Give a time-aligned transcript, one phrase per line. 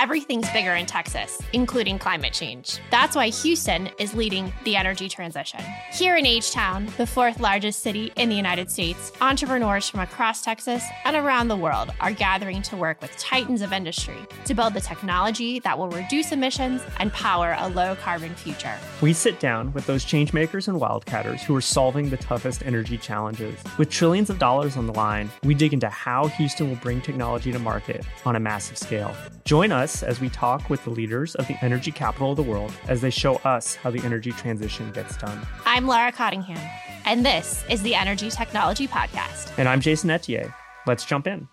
[0.00, 2.78] everything's bigger in Texas, including climate change.
[2.90, 5.60] That's why Houston is leading the energy transition.
[5.92, 10.40] Here in H Town, the fourth largest city in the United States, entrepreneurs from across
[10.40, 14.16] Texas and around the world are gathering to work with titans of industry
[14.46, 18.78] to build the technology that will reduce emissions and power a low carbon future.
[19.02, 23.60] We sit down with those changemakers and wildcatters who are solving the toughest energy challenges.
[23.76, 27.52] With trillions of dollars on the line, we dig into how Houston will bring technology
[27.52, 29.14] to market on a massive scale.
[29.44, 32.72] Join us as we talk with the leaders of the energy capital of the world
[32.88, 35.46] as they show us how the energy transition gets done.
[35.66, 36.58] I'm Laura Cottingham,
[37.04, 39.52] and this is the Energy Technology Podcast.
[39.58, 40.54] And I'm Jason Ethier.
[40.86, 41.48] Let's jump in.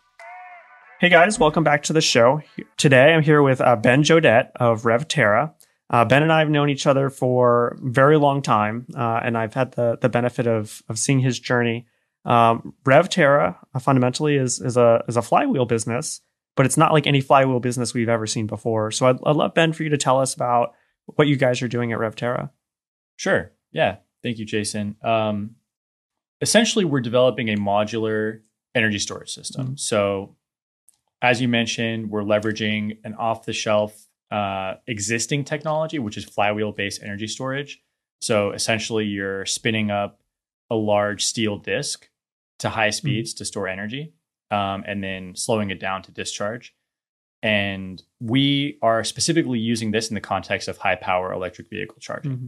[0.99, 2.41] Hey guys, welcome back to the show.
[2.77, 5.53] Today I'm here with uh, Ben Jawdat of RevTerra.
[5.89, 9.37] Uh, ben and I have known each other for a very long time, uh, and
[9.37, 11.85] I've had the the benefit of of seeing his journey.
[12.25, 16.21] Um, RevTerra uh, fundamentally is is a is a flywheel business,
[16.57, 18.91] but it's not like any flywheel business we've ever seen before.
[18.91, 20.73] So I'd, I'd love Ben for you to tell us about
[21.05, 22.49] what you guys are doing at RevTerra.
[23.15, 23.53] Sure.
[23.71, 23.97] Yeah.
[24.23, 24.97] Thank you, Jason.
[25.03, 25.51] Um,
[26.41, 28.41] essentially, we're developing a modular
[28.75, 29.65] energy storage system.
[29.65, 29.75] Mm-hmm.
[29.77, 30.35] So,
[31.21, 36.71] as you mentioned, we're leveraging an off the shelf uh, existing technology, which is flywheel
[36.71, 37.81] based energy storage.
[38.19, 40.21] So essentially, you're spinning up
[40.71, 42.09] a large steel disk
[42.59, 42.91] to high hmm.
[42.91, 43.37] speeds mm-hmm.
[43.37, 44.13] to store energy
[44.51, 46.73] um, and then slowing it down to discharge.
[47.43, 52.31] And we are specifically using this in the context of high power electric vehicle charging.
[52.31, 52.47] Mm-hmm.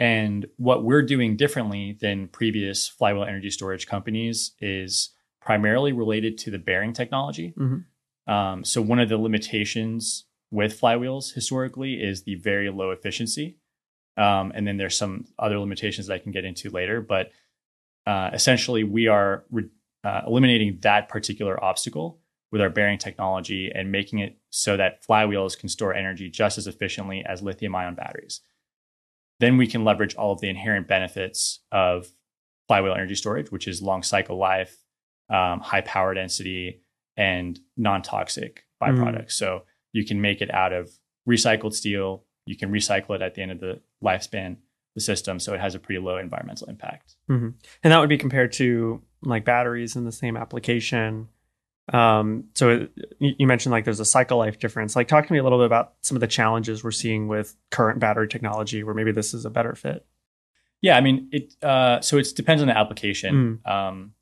[0.00, 6.50] And what we're doing differently than previous flywheel energy storage companies is primarily related to
[6.50, 7.54] the bearing technology.
[7.56, 8.32] Mm-hmm.
[8.32, 13.58] Um, so one of the limitations with flywheels historically is the very low efficiency.
[14.16, 17.00] Um, and then there's some other limitations that I can get into later.
[17.00, 17.30] But
[18.06, 19.68] uh, essentially, we are re-
[20.04, 22.20] uh, eliminating that particular obstacle
[22.52, 26.66] with our bearing technology and making it so that flywheels can store energy just as
[26.66, 28.40] efficiently as lithium ion batteries.
[29.40, 32.12] Then we can leverage all of the inherent benefits of
[32.68, 34.76] flywheel energy storage, which is long cycle life,
[35.28, 36.82] um, high power density,
[37.16, 39.26] and non-toxic byproducts.
[39.26, 39.32] Mm.
[39.32, 39.62] So
[39.92, 40.90] you can make it out of
[41.28, 42.24] recycled steel.
[42.46, 44.58] You can recycle it at the end of the lifespan
[44.94, 47.16] the system, so it has a pretty low environmental impact.
[47.28, 47.48] Mm-hmm.
[47.82, 51.28] And that would be compared to like batteries in the same application.
[51.92, 54.96] Um, so it, you mentioned like there's a cycle life difference.
[54.96, 57.56] Like, talk to me a little bit about some of the challenges we're seeing with
[57.70, 60.06] current battery technology, where maybe this is a better fit.
[60.80, 61.54] Yeah, I mean it.
[61.62, 63.60] Uh, so it depends on the application.
[63.64, 63.70] Mm.
[63.70, 64.12] Um,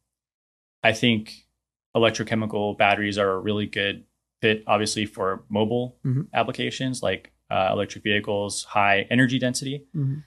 [0.82, 1.46] I think
[1.94, 4.04] electrochemical batteries are a really good
[4.40, 6.22] fit, obviously, for mobile mm-hmm.
[6.32, 9.86] applications like uh, electric vehicles, high energy density.
[9.94, 10.20] Mm-hmm.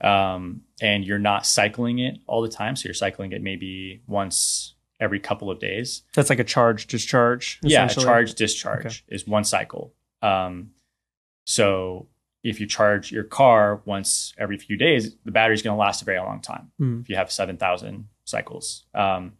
[0.00, 2.76] Um, and you're not cycling it all the time.
[2.76, 6.02] So you're cycling it maybe once every couple of days.
[6.14, 7.58] That's like a charge discharge.
[7.62, 8.96] Yeah, charge discharge okay.
[9.08, 9.94] is one cycle.
[10.22, 10.70] Um,
[11.44, 12.08] so
[12.42, 16.04] if you charge your car once every few days, the battery's going to last a
[16.04, 16.70] very long time.
[16.80, 17.02] Mm.
[17.02, 19.32] If you have seven thousand cycles, um,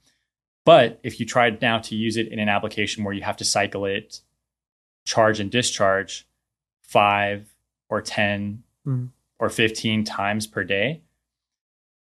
[0.64, 3.44] but if you try now to use it in an application where you have to
[3.44, 4.20] cycle it,
[5.04, 6.26] charge and discharge
[6.82, 7.46] five
[7.88, 9.08] or 10 mm.
[9.38, 11.02] Or 15 times per day,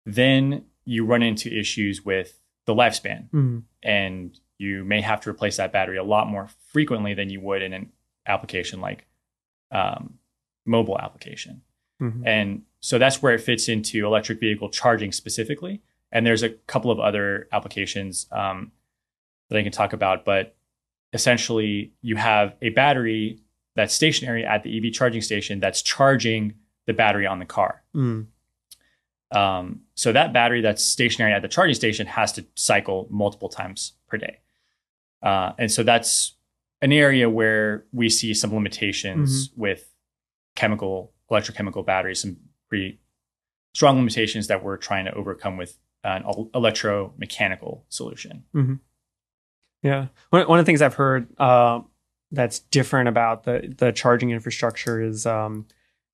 [0.06, 3.30] then you run into issues with the lifespan.
[3.30, 3.64] Mm.
[3.84, 7.62] And you may have to replace that battery a lot more frequently than you would
[7.62, 7.92] in an
[8.28, 9.08] application like
[9.72, 10.16] um,
[10.66, 11.62] mobile application.
[12.02, 12.28] Mm-hmm.
[12.28, 15.82] And so that's where it fits into electric vehicle charging specifically.
[16.12, 18.72] And there's a couple of other applications um,
[19.50, 20.56] that I can talk about, but
[21.14, 23.40] essentially you have a battery
[23.76, 26.54] that's stationary at the EV charging station that's charging
[26.90, 27.84] the battery on the car.
[27.96, 28.26] Mm.
[29.32, 33.94] Um, so that battery that's stationary at the charging station has to cycle multiple times
[34.08, 34.40] per day.
[35.22, 36.34] Uh, and so that's
[36.82, 39.62] an area where we see some limitations mm-hmm.
[39.62, 39.94] with
[40.56, 42.38] chemical, electrochemical batteries, some
[42.70, 43.00] pretty
[43.76, 48.46] strong limitations that we're trying to overcome with an electromechanical solution.
[48.56, 48.76] Mm-hmm.
[49.84, 51.82] Yeah, one, one of the things I've heard uh,
[52.32, 55.68] that's different about the the charging infrastructure is um,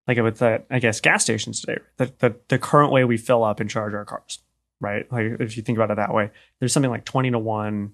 [0.07, 1.80] like with the I guess gas stations today.
[1.98, 4.40] The, the the current way we fill up and charge our cars,
[4.80, 5.12] right?
[5.12, 7.94] Like if you think about it that way, there's something like twenty to one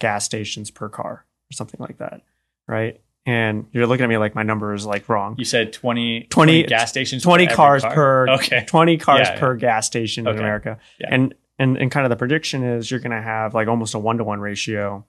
[0.00, 2.22] gas stations per car or something like that,
[2.66, 3.00] right?
[3.24, 5.36] and you're looking at me like my number is like wrong.
[5.38, 7.94] You said 20, 20, 20 gas stations 20 cars car?
[7.94, 9.60] per okay 20 cars yeah, per yeah.
[9.60, 10.36] gas station okay.
[10.36, 10.78] in America.
[10.98, 11.08] Yeah.
[11.10, 13.98] And and and kind of the prediction is you're going to have like almost a
[13.98, 15.04] 1 to 1 ratio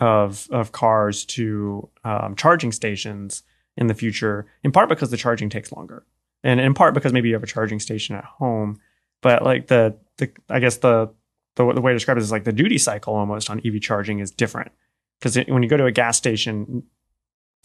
[0.00, 3.42] of of cars to um, charging stations
[3.76, 6.04] in the future in part because the charging takes longer.
[6.42, 8.78] And in part because maybe you have a charging station at home,
[9.22, 11.10] but like the the I guess the
[11.56, 14.18] the, the way to describe it is like the duty cycle almost on EV charging
[14.18, 14.72] is different
[15.18, 16.82] because when you go to a gas station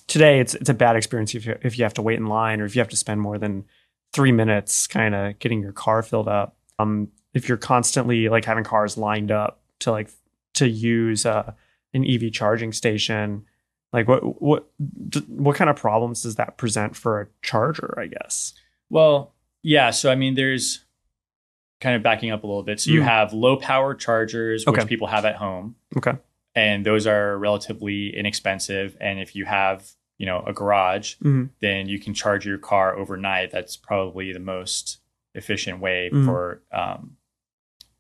[0.08, 2.62] today it's it's a bad experience if you, if you have to wait in line
[2.62, 3.66] or if you have to spend more than
[4.14, 6.58] three minutes kind of getting your car filled up.
[6.80, 10.10] Um, if you're constantly like having cars lined up to like
[10.56, 11.54] to use uh,
[11.94, 13.46] an EV charging station,
[13.94, 14.70] like what what
[15.28, 17.94] what kind of problems does that present for a charger?
[18.00, 18.54] I guess.
[18.90, 19.34] Well,
[19.64, 19.90] yeah.
[19.92, 20.84] So I mean, there's
[21.80, 22.80] kind of backing up a little bit.
[22.80, 23.06] So you Mm.
[23.06, 24.80] have low power chargers, Okay.
[24.82, 25.76] which people have at home.
[25.98, 26.14] Okay.
[26.54, 28.98] and those are relatively inexpensive.
[29.00, 31.50] And if you have, you know, a garage, Mhm.
[31.62, 33.52] then you can charge your car overnight.
[33.52, 35.00] That's probably the most
[35.34, 36.26] efficient way Mhm.
[36.26, 37.16] for um,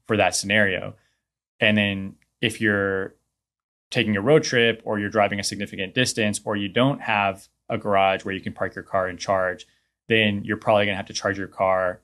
[0.06, 0.96] for that scenario.
[1.62, 3.16] And then if you're
[3.92, 7.78] taking a road trip or you're driving a significant distance or you don't have a
[7.78, 9.68] garage where you can park your car and charge,
[10.10, 12.02] then you're probably going to have to charge your car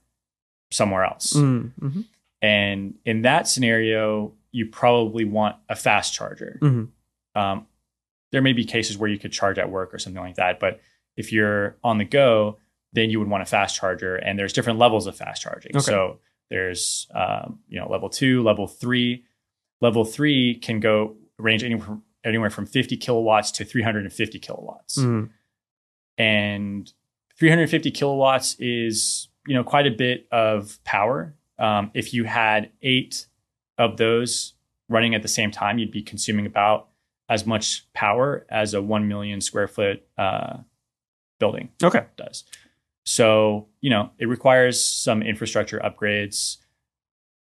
[0.72, 1.34] somewhere else.
[1.34, 2.06] Mm, mhm,
[2.42, 6.60] And in that scenario, you probably want a fast charger.
[6.62, 6.90] mhm.
[7.36, 7.68] Um,
[8.32, 10.82] there may be cases where you could charge at work or something like that, but
[11.16, 12.58] if you're on the go,
[12.94, 14.16] then you would want a fast charger.
[14.18, 15.72] And there's different levels of fast charging.
[15.76, 15.80] Okay.
[15.84, 16.20] So
[16.50, 19.24] there's um, you know level two, level three.
[19.82, 25.30] Level three can go range anywhere from, anywhere from 50 kilowatts to 350 kilowatts Mm,
[26.18, 26.92] and
[27.38, 31.36] 350 kilowatts is you know quite a bit of power.
[31.60, 33.28] Um, if you had eight
[33.78, 34.54] of those
[34.90, 36.90] running at the same time, you'd be consuming about
[37.30, 40.58] as much power as a one million square foot uh,
[41.40, 42.06] building Okay.
[42.16, 42.44] does.
[43.06, 46.58] So you know it requires some infrastructure upgrades,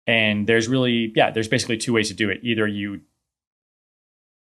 [0.06, 2.40] and there's really yeah there's basically two ways to do it.
[2.44, 3.02] Either you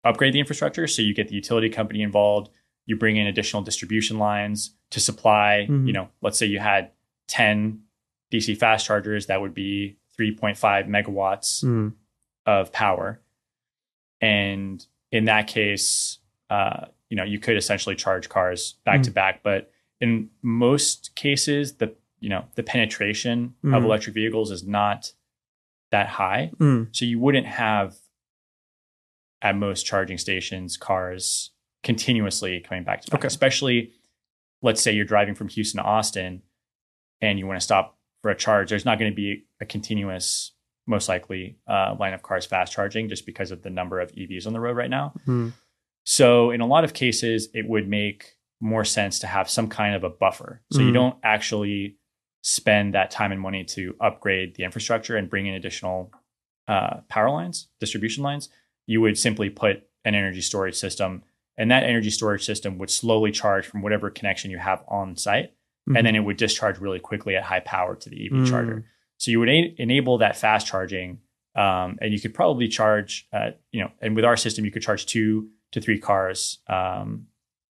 [0.03, 2.49] upgrade the infrastructure, so you get the utility company involved.
[2.85, 5.87] You bring in additional distribution lines to supply Mhm.
[5.87, 6.91] you know let's say you had
[7.27, 7.81] 10
[8.31, 11.93] dc fast chargers that would be 3.5 megawatts mm,
[12.45, 13.21] of power.
[14.21, 16.19] And in that case
[16.49, 19.41] uh, you know you could essentially charge cars back to back.
[19.43, 19.71] But
[20.01, 23.85] in most cases the you know the penetration of Mhm.
[23.85, 25.13] electric vehicles is not
[25.91, 26.51] that high.
[26.57, 27.95] Mm, so you wouldn't have
[29.41, 31.51] at most charging stations cars
[31.83, 33.27] continuously coming back to back, Okay.
[33.27, 33.91] especially
[34.61, 36.43] let's say you're driving from Houston to Austin
[37.21, 38.69] and you want to stop for a charge.
[38.69, 40.51] There's not going to be a continuous,
[40.85, 44.45] most likely, uh, line of cars fast charging just because of the number of EVs
[44.45, 45.13] on the road right now.
[45.27, 45.53] mm.
[46.03, 49.95] So in a lot of cases, it would make more sense to have some kind
[49.95, 50.61] of a buffer.
[50.71, 50.93] So you Mhm.
[50.93, 51.97] don't actually
[52.43, 56.11] spend that time and money to upgrade the infrastructure and bring in additional
[56.67, 58.47] uh, power lines, distribution lines.
[58.87, 61.23] You would simply put an energy storage system,
[61.57, 65.53] and that energy storage system would slowly charge from whatever connection you have on site,
[65.89, 65.97] Mhm.
[65.97, 68.49] and then it would discharge really quickly at high power to the EV Mm.
[68.49, 68.85] charger.
[69.17, 71.19] So you would a- enable that fast charging,
[71.55, 74.81] um, and you could probably charge, uh, you know, and with our system, you could
[74.81, 77.27] charge two to three cars um,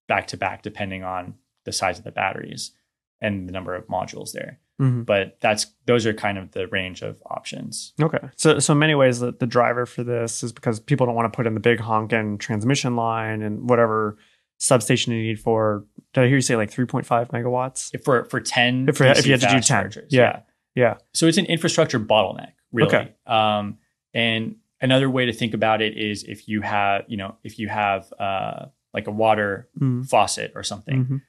[0.08, 2.72] back to back, depending on the size of the batteries
[3.20, 4.58] and the number of modules there.
[4.82, 5.06] Mhm.
[5.06, 7.92] But that's those are kind of the range of options.
[8.02, 8.18] Okay.
[8.36, 11.32] So, so in many ways, the, the driver for this is because people don't want
[11.32, 14.18] to put in the big honking transmission line and whatever
[14.58, 15.84] substation you need for.
[16.12, 17.90] Did I hear you say like 3.5 megawatts?
[17.94, 20.40] If for for ten, If for- if you had to do fast 10, chargers, yeah.
[20.74, 20.96] Yeah.
[21.12, 22.88] So it's an infrastructure bottleneck, really.
[22.96, 23.12] Okay.
[23.26, 23.78] Um,
[24.14, 27.68] and another way to think about it is if you have, you know, if you
[27.68, 31.20] have uh, like a water Mm, faucet or something, mhm,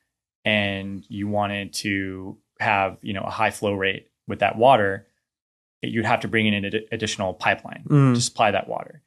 [0.46, 5.08] and you wanted to have, you know, a high flow rate with that water,
[5.82, 9.02] it- you'd have to bring in an ad- additional pipeline mm, to supply that water.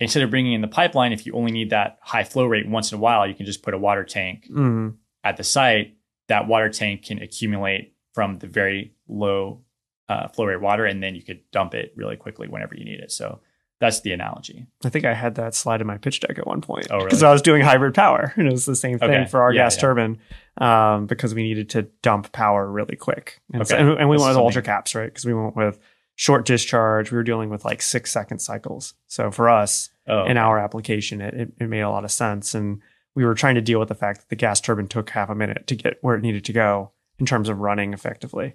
[0.00, 2.92] Instead of bringing in the pipeline, if you only need that high flow rate once
[2.92, 4.94] in a while, you can just put a water tank mm.
[5.24, 5.96] at the site.
[6.28, 9.62] That water tank can accumulate from the very low
[10.08, 13.00] uh, flow rate water, and then you could dump it really quickly whenever you need
[13.00, 13.10] it.
[13.10, 13.40] So
[13.80, 14.66] that's the analogy.
[14.84, 16.88] I think I had that slide in my pitch deck at one point.
[16.90, 17.06] Oh, really?
[17.06, 18.32] Because I was doing hybrid power.
[18.36, 19.26] And it was the same thing Okay.
[19.30, 19.80] for our Yeah, gas yeah.
[19.80, 20.18] turbine
[20.58, 23.40] um, because we needed to dump power really quick.
[23.52, 23.82] And, so- Okay.
[23.82, 25.06] and, and we That's went with something- ultra caps, right?
[25.06, 25.78] Because we went with
[26.16, 27.12] short discharge.
[27.12, 28.94] We were dealing with like six second cycles.
[29.06, 32.54] So for us, Oh, in our application, it, it, it made a lot of sense.
[32.54, 32.80] And
[33.14, 35.34] we were trying to deal with the fact that the gas turbine took half a
[35.34, 38.54] minute to get where it needed to go in terms of running effectively.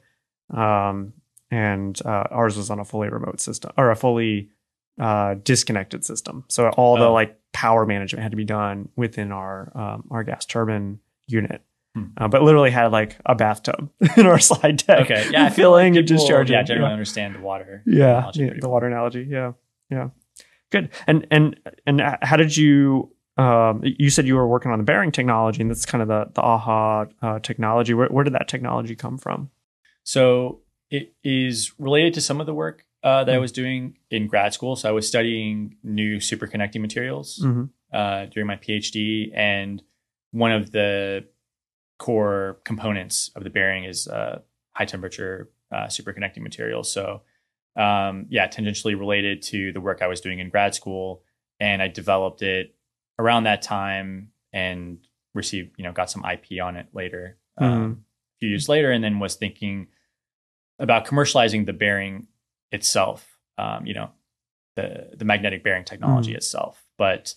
[0.50, 1.13] Um,
[1.51, 4.50] and uh, ours was on a fully remote system or a fully
[5.00, 6.44] uh, disconnected system.
[6.50, 7.14] So all the Oh.
[7.14, 11.62] like power management had to be done within our um, our gas turbine unit.
[11.96, 12.06] Hmm.
[12.18, 15.02] Uh, but literally had like a bathtub in our slide deck.
[15.02, 15.28] okay.
[15.32, 16.54] Yeah, I feel like filling and people, discharging.
[16.56, 17.84] Yeah, generally understand the water.
[17.86, 18.72] Yeah, analogy yeah, the well.
[18.72, 19.28] water analogy.
[19.30, 19.52] Yeah,
[19.90, 20.10] yeah,
[20.72, 20.90] good.
[21.08, 23.12] And and and how did you?
[23.36, 26.26] Um, you said you were working on the bearing technology, and that's kind of the
[26.34, 27.94] the AHA uh, technology.
[27.96, 29.50] Where, where did that technology come from?
[30.04, 33.42] So it is related to some of the work uh, that I Hmm.
[33.42, 34.76] was doing in grad school.
[34.76, 37.70] So I was studying new superconducting materials Mhm.
[37.92, 39.84] uh, during my PhD, and
[40.32, 41.28] one of the
[42.00, 44.42] core components of the bearing is uh,
[44.76, 46.92] high temperature uh, superconducting materials.
[46.92, 47.24] So,
[47.76, 51.24] um, yeah, tangentially related to the work I was doing in grad school,
[51.60, 52.76] and I developed it
[53.20, 55.00] around that time and
[55.34, 57.94] received, you know, got some IP on it later, um, Mhm.
[57.94, 59.88] a few years later, and then was thinking
[60.80, 62.28] about commercializing the bearing
[62.74, 63.38] itself.
[63.58, 64.10] Um, you know,
[64.75, 67.36] the the magnetic bearing technology itself, but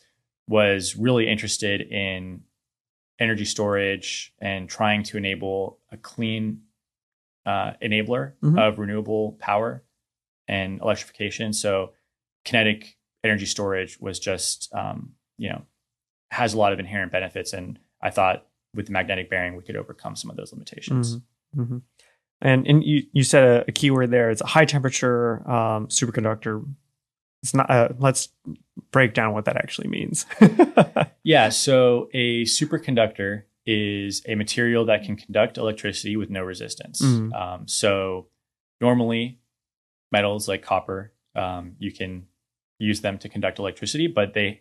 [0.49, 2.43] was really interested in
[3.19, 6.62] energy storage and trying to enable a clean
[7.45, 8.59] uh, enabler Mhm.
[8.59, 9.85] of renewable power
[10.49, 11.52] and electrification.
[11.52, 11.93] So
[12.45, 15.66] kinetic energy storage was just um, you know
[16.31, 19.76] has a lot of inherent benefits, and I thought with the magnetic bearing we could
[19.76, 21.16] overcome some of those limitations.
[21.57, 21.83] Mhm.
[22.43, 24.31] And and you you said a, a keyword there.
[24.31, 26.64] It's a high temperature um, superconductor.
[27.43, 27.71] It's not.
[27.71, 28.28] Uh, let's
[28.93, 30.26] break down what that actually means.
[31.23, 37.02] Yeah, so a superconductor is a material that can conduct electricity with no resistance.
[37.02, 37.35] Mhm.
[37.35, 38.28] Um, so
[38.81, 39.40] normally,
[40.12, 42.26] metals like copper, um, you can
[42.78, 44.61] use them to conduct electricity, but they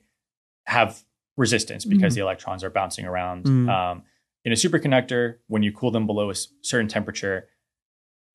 [0.65, 1.03] have
[1.37, 2.15] resistance because Mhm.
[2.15, 3.45] the electrons are bouncing around.
[3.45, 3.69] Mhm.
[3.69, 4.03] Um,
[4.43, 7.47] in a superconductor, when you cool them below a certain temperature,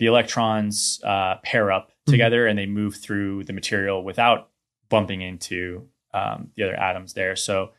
[0.01, 2.11] the electrons uh, pair up Mhm.
[2.13, 4.51] together and they move through the material without
[4.89, 7.37] bumping into um, the other atoms there.
[7.37, 7.73] So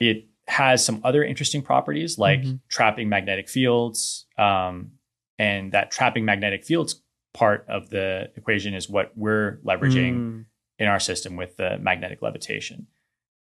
[0.00, 2.60] it has some other interesting properties like Mhm.
[2.68, 4.26] trapping magnetic fields.
[4.38, 4.92] Um,
[5.38, 7.02] and that trapping magnetic fields
[7.34, 10.44] part of the equation is what we're leveraging Mm.
[10.78, 12.86] in our system with the magnetic levitation.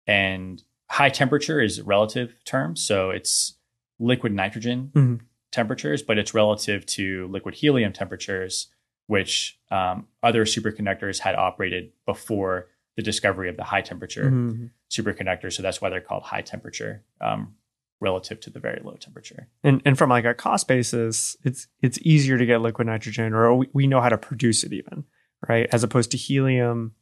[0.07, 2.75] And high temperature is a relative term.
[2.77, 3.57] So it's
[3.99, 5.19] liquid nitrogen Mhm.
[5.51, 8.67] Temperatures, but it's relative to liquid helium temperatures,
[9.07, 14.69] which um, other superconductors had operated before the discovery of the high temperature Mhm.
[14.89, 15.51] superconductor.
[15.51, 17.55] So that's why they're called high temperature um,
[17.99, 19.47] relative to the very low temperature.
[19.63, 23.55] And and from like a cost basis, it's it's easier to get liquid nitrogen, or
[23.55, 25.05] we, we know how to produce it even,
[25.47, 25.67] right?
[25.71, 26.93] As opposed to helium.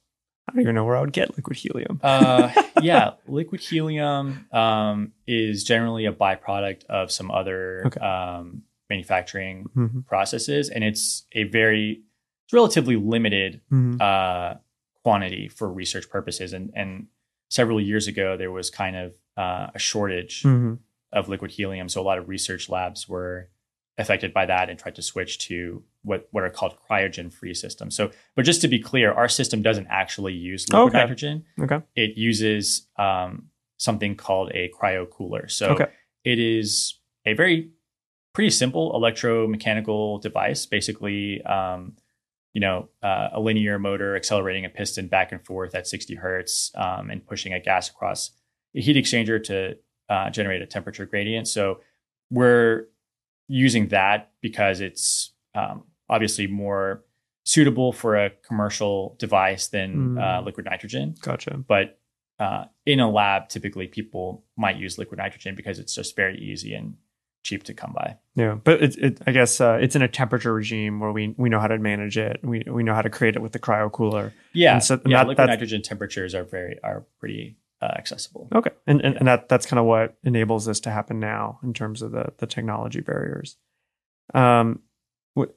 [0.50, 2.00] I don't even know where I would get liquid helium.
[2.10, 2.52] Uh,
[2.82, 8.00] yeah, liquid helium um, is generally a byproduct of some other Okay.
[8.00, 10.06] um, manufacturing Mhm.
[10.08, 12.02] processes, and it's a very
[12.46, 14.02] it's relatively limited Mhm.
[14.02, 14.56] uh,
[15.04, 16.52] quantity for research purposes.
[16.54, 17.08] And and
[17.50, 20.80] several years ago, there was kind of uh, a shortage Mhm.
[21.14, 23.50] of liquid helium, so a lot of research labs were
[24.00, 27.96] affected by that and tried to switch to what what are called cryogen free systems.
[27.96, 30.98] So, but just to be clear, our system doesn't actually use liquid Okay.
[30.98, 31.46] nitrogen.
[31.62, 31.82] Okay.
[31.96, 35.48] It uses um, something called a cryo cooler.
[35.50, 35.88] So Okay.
[36.24, 37.70] it is a very
[38.34, 40.66] pretty simple electromechanical device.
[40.66, 41.96] Basically, um,
[42.54, 46.72] you know, uh, a linear motor accelerating a piston back and forth at 60 hertz
[46.76, 48.32] um, and pushing a gas across
[48.76, 49.78] a heat exchanger to
[50.10, 51.48] uh, generate a temperature gradient.
[51.48, 51.82] So
[52.32, 52.86] we're
[53.50, 57.04] using that because it's um, obviously more
[57.44, 60.22] suitable for a commercial device than Mm.
[60.40, 61.16] uh, liquid nitrogen.
[61.22, 61.58] Gotcha.
[61.58, 62.00] But
[62.40, 66.74] uh, in a lab, typically people might use liquid nitrogen because it's just very easy
[66.74, 66.96] and
[67.44, 68.18] cheap to come by.
[68.36, 71.50] Yeah, but it, it I guess uh, it's in a temperature regime where we we
[71.50, 72.40] know how to manage it.
[72.44, 74.34] We we know how to create it with the cryo cooler.
[74.54, 75.18] Yeah, And so yeah.
[75.24, 78.48] that- liquid nitrogen temperatures are very are pretty uh, accessible.
[78.54, 81.74] Okay, and and, and that that's kind of what enables this to happen now in
[81.74, 83.58] terms of the the technology barriers.
[84.34, 84.82] Um,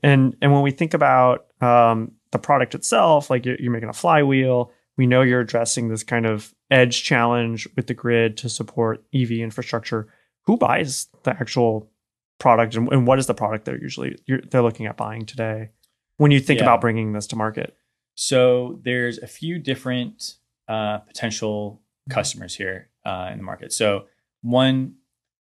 [0.02, 3.93] and and when we think about um the product itself, like you're, you're making a
[3.93, 9.05] flywheel, we know you're addressing this kind of edge challenge with the grid to support
[9.14, 10.09] EV infrastructure.
[10.47, 11.91] Who buys the actual
[12.38, 15.71] product, and, and what is the product they're usually you're, they're looking at buying today?
[16.17, 16.64] When you think Yeah.
[16.64, 17.76] about bringing this to market,
[18.14, 20.37] So there's a few different
[20.69, 23.73] uh, potential customers here uh, in the market.
[23.73, 24.07] So
[24.43, 24.95] one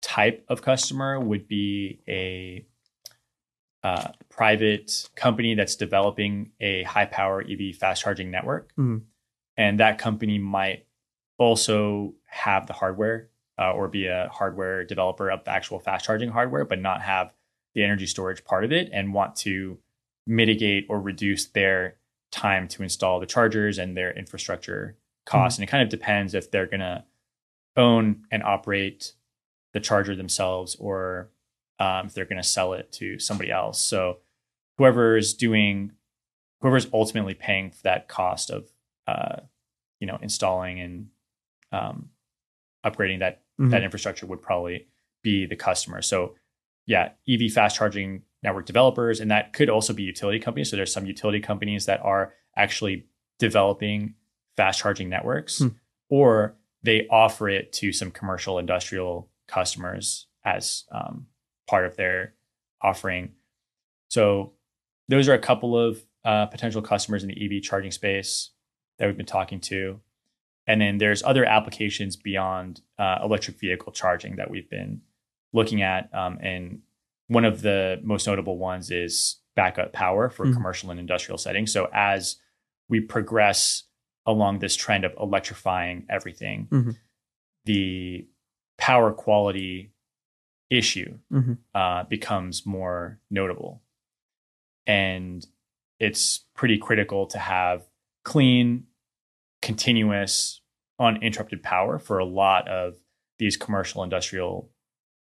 [0.01, 2.65] type of customer would be a
[3.83, 9.03] uh, private company that's developing a high power EV fast charging network, Mhm.
[9.57, 10.85] and that company might
[11.37, 16.29] also have the hardware uh, or be a hardware developer of the actual fast charging
[16.29, 17.33] hardware, but not have
[17.73, 19.79] the energy storage part of it, and want to
[20.27, 21.97] mitigate or reduce their
[22.31, 25.57] time to install the chargers and their infrastructure costs.
[25.59, 27.03] And it kind of depends if they're going to
[27.77, 29.13] own and operate
[29.73, 31.29] the charger themselves or
[31.79, 33.81] um, if they're going to sell it to somebody else.
[33.81, 34.17] So
[34.77, 35.93] whoever is doing,
[36.61, 38.69] whoever's ultimately paying for that cost of,
[39.07, 39.37] uh,
[39.99, 41.07] you know, installing and
[41.71, 42.09] um,
[42.85, 43.69] upgrading that Mhm.
[43.71, 44.87] that infrastructure would probably
[45.21, 46.01] be the customer.
[46.01, 46.35] So
[46.87, 50.71] yeah, EV fast charging network developers, and that could also be utility companies.
[50.71, 53.05] So there's some utility companies that are actually
[53.37, 54.15] developing
[54.57, 55.67] fast charging networks, Hmm.
[56.09, 61.27] or they offer it to some commercial industrial customers as um,
[61.67, 62.33] part of their
[62.81, 63.33] offering.
[64.09, 64.53] So
[65.07, 68.51] those are a couple of uh, potential customers in the EV charging space
[68.97, 69.99] that we've been talking to.
[70.67, 75.01] And then there's other applications beyond uh, electric vehicle charging that we've been
[75.53, 76.13] looking at.
[76.13, 76.81] Um, and
[77.27, 80.53] one of the most notable ones is backup power for Mhm.
[80.53, 81.71] commercial and industrial settings.
[81.73, 82.37] So as
[82.87, 83.83] we progress
[84.25, 86.97] along this trend of electrifying everything, Mhm.
[87.65, 88.27] the
[88.77, 89.93] power quality
[90.69, 91.57] issue Mhm.
[91.73, 93.83] uh, becomes more notable.
[94.87, 95.45] And
[95.99, 97.87] it's pretty critical to have
[98.23, 98.87] clean,
[99.61, 100.61] continuous,
[100.99, 102.95] uninterrupted power for a lot of
[103.39, 104.71] these commercial industrial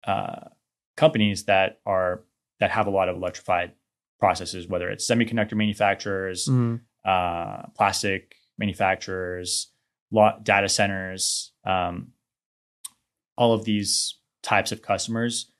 [0.04, 0.48] uh,
[0.96, 2.24] companies that are
[2.60, 3.72] that have a lot of electrified
[4.18, 6.80] processes, whether it's semiconductor manufacturers, Mhm.
[7.04, 9.70] uh, plastic manufacturers,
[10.10, 12.08] lot, data centers, um,
[13.36, 15.50] all of these types of customers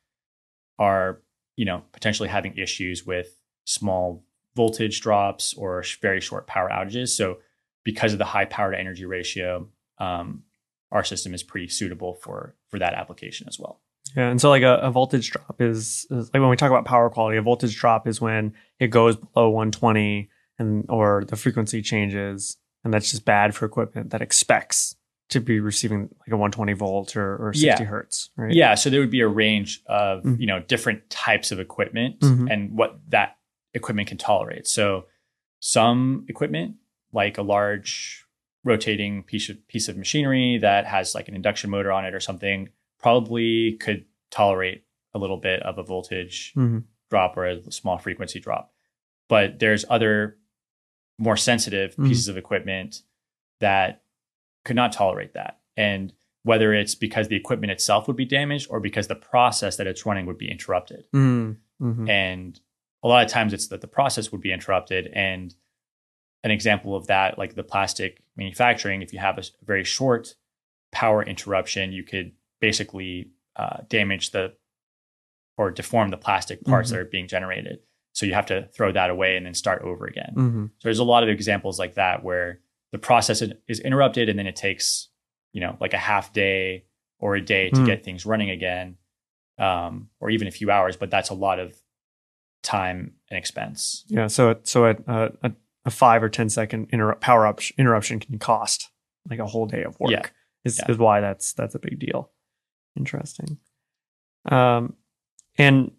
[0.79, 1.23] are,
[1.57, 4.25] you know, potentially having issues with small
[4.57, 7.09] voltage drops or very short power outages.
[7.11, 7.39] So,
[7.85, 10.43] because of the high power to energy ratio, um,
[10.91, 13.81] our system is pretty suitable for for that application as well.
[14.17, 16.85] Yeah, and so like a, a voltage drop is, is like when we talk about
[16.85, 21.83] power quality, a voltage drop is when it goes below 120 and or the frequency
[21.83, 24.95] changes, and that's just bad for equipment that expects
[25.31, 27.83] to be receiving like a 120 volt or, or 60 Yeah.
[27.85, 28.55] hertz, right?
[28.55, 30.41] Yeah, so there would be a range of Mhm.
[30.41, 32.51] you know different types of equipment Mhm.
[32.51, 33.37] and what that
[33.75, 34.67] equipment can tolerate.
[34.67, 35.07] So
[35.61, 36.77] some equipment,
[37.13, 38.25] like a large
[38.65, 42.21] rotating piece of piece of machinery that has like an induction motor on it or
[42.21, 46.85] something, probably could tolerate a little bit of a voltage Mhm.
[47.11, 48.73] drop or a small frequency drop.
[49.29, 50.38] But there's other
[51.19, 52.09] more sensitive Mhm.
[52.09, 53.03] pieces of equipment
[53.61, 54.03] that
[54.65, 55.61] could not tolerate that.
[55.77, 56.13] And
[56.45, 60.07] whether it's because the equipment itself would be damaged or because the process that it's
[60.07, 61.05] running would be interrupted.
[61.13, 61.59] Mhm.
[61.81, 62.09] Mhm.
[62.09, 62.61] And
[63.03, 65.09] a lot of times it's that the process would be interrupted.
[65.09, 65.55] And
[66.45, 70.37] an example of that, like the plastic manufacturing, if you have a very short
[70.93, 74.55] power interruption, you could basically uh, damage the
[75.57, 76.93] or deform the plastic parts Mhm.
[76.93, 77.81] that are being generated.
[78.19, 80.33] So you have to throw that away and then start over again.
[80.37, 80.69] Mhm.
[80.79, 82.59] So there's a lot of examples like that where
[82.91, 85.09] the process is- interrupted and then it takes,
[85.53, 86.87] you know, like a half day
[87.21, 87.87] or a day to Mm.
[87.87, 88.97] get things running again,
[89.57, 90.97] um, or even a few hours.
[90.97, 91.81] But that's a lot of
[92.65, 94.05] time and expense.
[94.09, 95.53] Yeah, so it, so uh, a
[95.85, 98.91] a five or ten second interrupt power up interruption can cost
[99.31, 100.11] like a whole day of work.
[100.11, 100.27] Yeah.
[100.65, 100.91] Is, Yeah.
[100.91, 102.33] is why that's that's a big deal.
[102.97, 103.59] Interesting.
[104.47, 104.97] Um,
[105.57, 105.93] and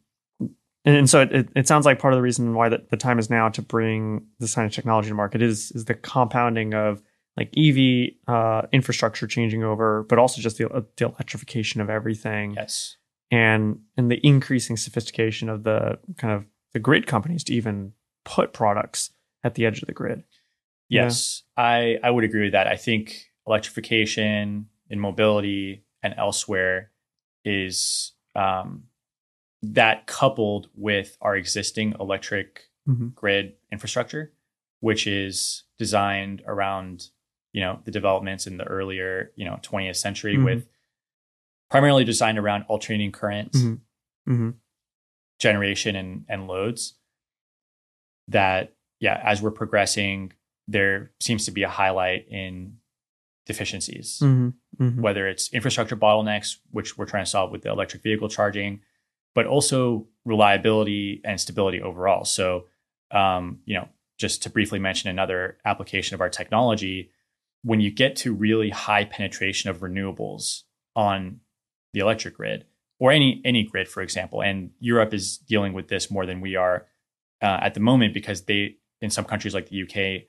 [0.85, 3.19] and so it, it, it sounds like part of the reason why the, the time
[3.19, 7.01] is now to bring this kind of technology to market is is the compounding of
[7.37, 12.97] like EV uh, infrastructure changing over, but also just the, the electrification of everything Yes.
[13.31, 17.93] and and the increasing sophistication of the kind of the grid companies to even
[18.25, 19.11] put products
[19.43, 20.23] at the edge of the grid.
[20.89, 21.03] Yeah.
[21.03, 22.67] Yes, I I would agree with that.
[22.67, 26.91] I think electrification in mobility and elsewhere
[27.45, 28.83] is um,
[29.61, 33.13] that coupled with our existing electric Mhm.
[33.13, 34.31] grid infrastructure,
[34.79, 37.09] which is designed around
[37.51, 40.45] you know the developments in the earlier you know 20th century Mhm.
[40.45, 40.69] with
[41.71, 43.79] primarily designed around alternating current Mhm.
[44.25, 44.49] hmm
[45.39, 46.95] generation and and loads
[48.27, 50.31] that yeah as we're progressing
[50.67, 52.77] there seems to be a highlight in
[53.47, 58.03] deficiencies hmm hmm whether it's infrastructure bottlenecks which we're trying to solve with the electric
[58.03, 58.81] vehicle charging
[59.35, 62.25] but also reliability and stability overall.
[62.25, 62.65] So
[63.11, 63.87] um, you know
[64.19, 67.09] just to briefly mention another application of our technology
[67.63, 70.63] when you get to really high penetration of renewables
[70.95, 71.39] on
[71.93, 72.65] the electric grid
[72.99, 76.55] or any any grid for example and Europe is dealing with this more than we
[76.55, 76.85] are
[77.41, 80.27] uh, at the moment because they in some countries like the UK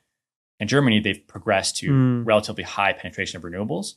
[0.61, 2.27] and Germany they've progressed to Mm.
[2.27, 3.95] relatively high penetration of renewables.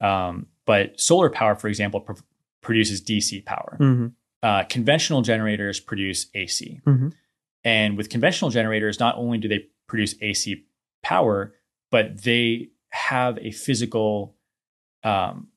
[0.00, 2.12] Um, but solar power for example pr-
[2.60, 3.76] produces DC power.
[3.78, 4.06] Hmm
[4.42, 6.80] uh, conventional generators produce AC.
[6.86, 7.12] Mhm.
[7.64, 10.64] And with conventional generators, not only do they produce AC
[11.02, 11.54] power,
[11.90, 14.36] but they have a physical
[15.02, 15.48] um,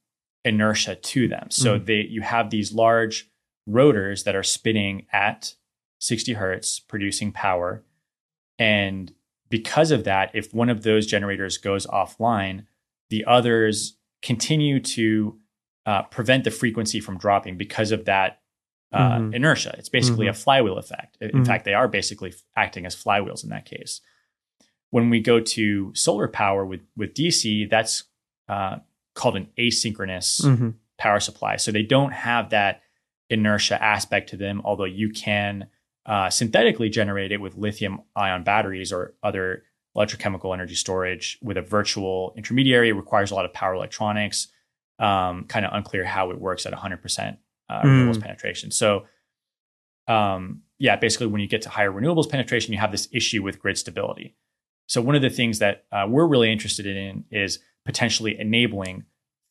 [0.46, 1.50] inertia to them.
[1.50, 1.86] So Mhm.
[1.86, 3.30] they you have these large
[3.66, 5.56] rotors that are spinning at
[6.00, 7.84] 60 hertz, producing power.
[8.58, 9.14] And
[9.50, 12.66] because of that, if one of those generators goes offline,
[13.10, 15.40] the others continue to
[15.86, 18.39] uh, prevent the frequency from dropping because of that
[18.92, 19.36] uh, Mhm.
[19.36, 19.76] inertia.
[19.78, 21.18] It's basically a flywheel effect.
[21.22, 21.46] In Mhm.
[21.46, 24.02] fact, they are basically acting as flywheels in that case.
[24.90, 28.06] When we go to solar power with with DC, that's
[28.48, 28.80] uh,
[29.14, 30.74] called an asynchronous Mhm.
[30.98, 31.56] power supply.
[31.58, 32.82] So they don't have that
[33.30, 35.70] inertia aspect to them, although you can
[36.08, 39.64] uh, synthetically generate it with lithium ion batteries or other
[39.96, 42.90] electrochemical energy storage with a virtual intermediary.
[42.90, 44.48] It requires a lot of power electronics.
[44.98, 47.38] Um, kind of unclear how it works at 100%
[47.70, 47.86] uh, Mm.
[48.10, 48.72] renewables penetration.
[48.72, 49.06] So,
[50.08, 53.60] um, yeah, basically, when you get to higher renewables penetration, you have this issue with
[53.60, 54.36] grid stability.
[54.88, 59.04] So, one of the things that uh, we're really interested in is potentially enabling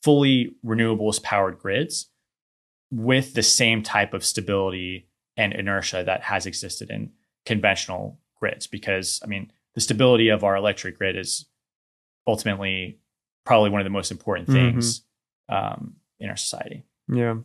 [0.03, 2.11] fully renewables powered grids
[2.91, 7.13] with the same type of stability and inertia that has existed in
[7.47, 8.67] conventional grids.
[8.67, 11.47] Because, I mean, the stability of our electric grid is
[12.27, 12.99] ultimately
[13.45, 15.03] probably one of the most important things
[15.49, 16.85] um, in our society.
[17.13, 17.37] Yeah.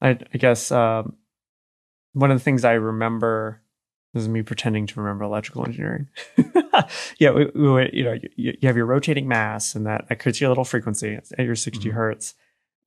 [0.00, 1.16] I, I guess um,
[2.12, 3.62] one of the things I remember
[4.14, 6.08] this is me pretending to remember electrical engineering.
[7.18, 10.40] yeah, we, we, you know, you, you have your rotating mass, and that, that creates
[10.40, 11.92] your little frequency at your 60 Mhm.
[11.92, 12.34] hertz.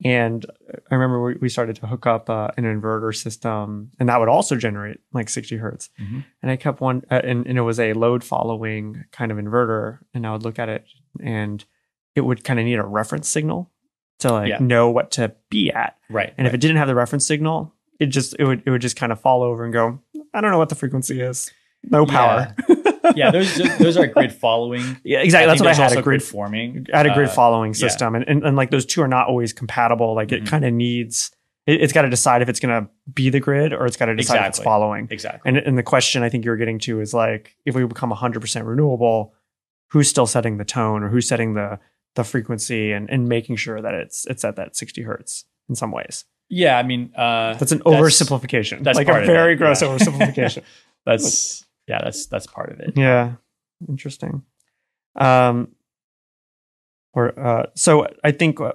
[0.02, 0.44] And
[0.90, 4.28] I remember we, we started to hook up uh, an inverter system, and that would
[4.30, 5.90] also generate like 60 hertz.
[6.00, 6.24] Mhm.
[6.42, 9.98] And I kept one, uh, and, and it was a load following kind of inverter.
[10.14, 10.84] And I would look at it,
[11.20, 11.64] and
[12.16, 13.70] it would kind of need a reference signal
[14.20, 14.58] to like Yeah.
[14.60, 15.96] know what to be at.
[16.08, 16.32] Right.
[16.38, 18.96] And if it didn't have the reference signal, it just it would it would just
[18.96, 19.98] kind of fall over and go,
[20.34, 21.50] I don't know what the frequency is.
[21.82, 22.54] No power.
[23.16, 24.82] yeah, those those are grid following.
[25.04, 25.46] Yeah, exactly.
[25.48, 26.86] That's what I had a grid forming.
[26.92, 27.78] I had a grid Uh, following yeah.
[27.88, 30.14] system, and, and and like those two are not always compatible.
[30.14, 30.46] Like it Mhm.
[30.48, 31.30] kind of needs
[31.66, 34.06] it, it's got to decide if it's going to be the grid or it's got
[34.06, 35.08] to decide if it's following.
[35.10, 35.40] Exactly.
[35.48, 38.66] And and the question I think you're getting to is like if we become 100%
[38.66, 39.34] renewable,
[39.90, 41.78] who's still setting the tone or who's setting the
[42.14, 45.92] the frequency and and making sure that it's it's at that 60 hertz in some
[45.92, 46.24] ways.
[46.48, 48.82] yeah, I mean, uh, That's an oversimplification.
[48.82, 49.88] that's like part a very gross yeah.
[49.88, 50.62] oversimplification.
[51.06, 52.96] that's yeah, that's that's part of it.
[52.96, 53.34] Yeah,
[53.88, 54.42] interesting.
[55.16, 55.68] Um,
[57.12, 58.72] or uh, so I think uh,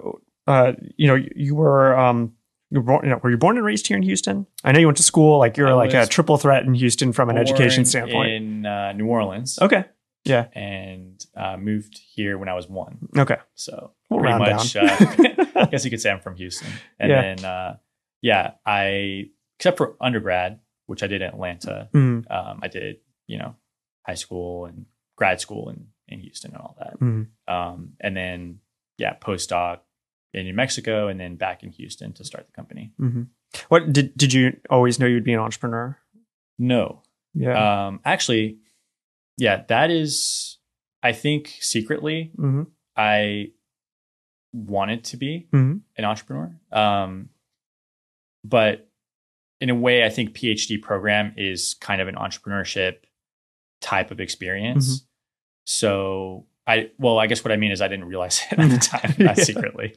[0.47, 2.33] uh, you know you were um
[2.69, 4.47] you were born you know, were you born and raised here in Houston?
[4.63, 7.13] I know you went to school like you're I like a triple threat in Houston
[7.13, 8.31] from an education standpoint.
[8.31, 9.59] in uh, New Orleans.
[9.61, 9.85] okay,
[10.25, 13.07] yeah, and uh, moved here when I was one.
[13.17, 13.37] okay.
[13.53, 14.85] So We'll pretty much, uh,
[15.55, 16.71] I guess you could say I'm from Houston.
[16.99, 17.21] And Yeah.
[17.21, 17.77] then, uh,
[18.21, 23.37] yeah, I except for undergrad, which I did in Atlanta, Mm, um, I did you
[23.37, 23.55] know
[24.05, 24.85] high school and
[25.15, 26.99] grad school in in Houston and all that.
[26.99, 27.27] mm.
[27.47, 28.59] Um, and then
[28.97, 29.79] yeah, postdoc
[30.33, 32.93] in New Mexico, and then back in Houston to start the company.
[32.97, 33.23] hmm
[33.69, 35.97] What did did you always know you'd be an entrepreneur?
[36.59, 37.01] No,
[37.33, 37.87] Yeah.
[37.87, 38.57] um, actually,
[39.37, 40.57] yeah, that is,
[41.03, 42.63] I think secretly, hmm
[42.97, 43.51] I
[44.53, 45.81] wanted to be Mhm.
[45.97, 46.57] an entrepreneur.
[46.71, 47.29] Um,
[48.43, 48.89] but
[49.59, 52.99] in a way, I think PhD program is kind of an entrepreneurship
[53.81, 55.05] type of experience.
[55.65, 58.77] So I, well, I guess what I mean is I didn't realize it at the
[58.79, 59.43] time, not Yeah.
[59.43, 59.95] secretly.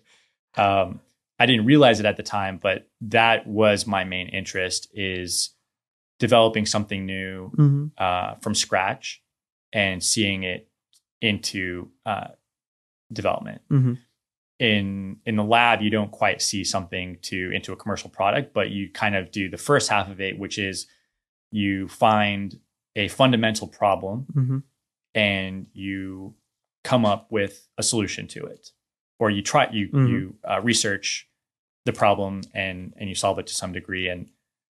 [0.57, 1.01] Um,
[1.39, 5.55] I didn't realize it at the time, but that was my main interest is
[6.19, 9.23] developing something new hmm uh, from scratch
[9.73, 10.69] and seeing it
[11.21, 12.29] into uh,
[13.13, 13.63] development.
[13.69, 13.95] hmm
[14.61, 18.71] In in the lab, you don't quite see something to into a commercial product, but
[18.71, 20.87] you kind of do the first half of it, which is
[21.51, 22.59] you find
[22.97, 24.59] a fundamental problem hmm
[25.15, 26.35] and you
[26.85, 28.71] come up with a solution to it,
[29.19, 30.09] or you try you Mhm.
[30.09, 31.29] you uh, research
[31.87, 34.31] the problem and and you solve it to some degree, and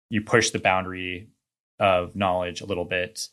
[0.09, 1.29] you push the boundary
[1.79, 3.29] of knowledge a little bit.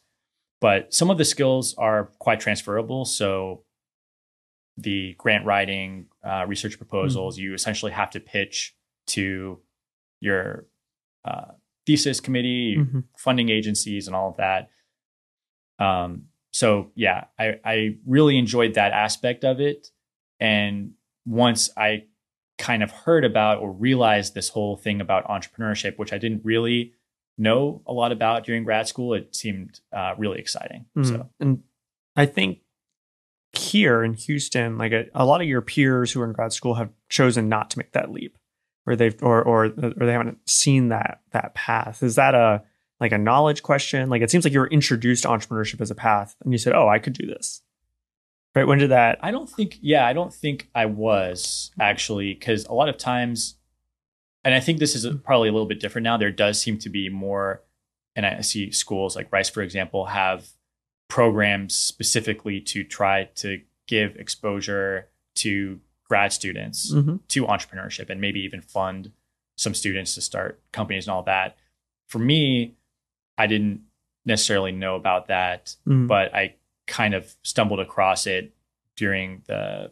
[0.59, 3.05] But some of the skills are quite transferable.
[3.05, 3.63] So
[4.77, 8.75] the grant writing, uh, research proposals, you essentially have to pitch
[9.07, 9.59] to
[10.19, 10.65] your
[11.25, 11.51] uh,
[11.85, 13.03] thesis committee, Mhm.
[13.17, 14.69] funding agencies, and all of that.
[15.77, 19.91] Um, so yeah, I, I really enjoyed that aspect of it.
[20.39, 20.93] And
[21.25, 22.05] once I
[22.57, 26.93] kind of heard about or realized this whole thing about entrepreneurship, which I didn't really
[27.37, 30.85] know a lot about during grad school, it seemed uh, really exciting.
[30.97, 31.05] Mm.
[31.05, 31.63] So And
[32.15, 32.59] I think
[33.53, 36.75] here in Houston, like a, a lot of your peers who are in grad school
[36.75, 38.37] have chosen not to make that leap,
[38.85, 42.03] or they've or or or they haven't seen that that path.
[42.03, 42.63] Is that a
[42.99, 44.09] like a knowledge question?
[44.09, 46.73] Like it seems like you were introduced to entrepreneurship as a path, and you said,
[46.73, 47.61] "Oh, I could do this."
[48.55, 48.65] Right?
[48.65, 49.19] When did that?
[49.21, 53.56] I don't think, yeah, I don't think I was actually, because a lot of times,
[54.47, 56.15] and I think this is probably a little bit different now.
[56.15, 57.63] There does seem to be more,
[58.15, 60.47] and I see schools like Rice, for example, have
[61.09, 67.19] programs specifically to try to give exposure to grad students Mhm.
[67.27, 69.11] to entrepreneurship and maybe even fund
[69.57, 71.57] some students to start companies and all that.
[72.07, 72.77] For me,
[73.37, 73.81] I didn't
[74.23, 76.07] necessarily know about that Mhm.
[76.07, 76.55] but I
[76.85, 78.53] kind of stumbled across it
[78.95, 79.91] during the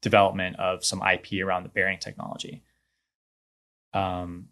[0.00, 2.64] development of some IP around the bearing technology.
[3.94, 4.48] Um,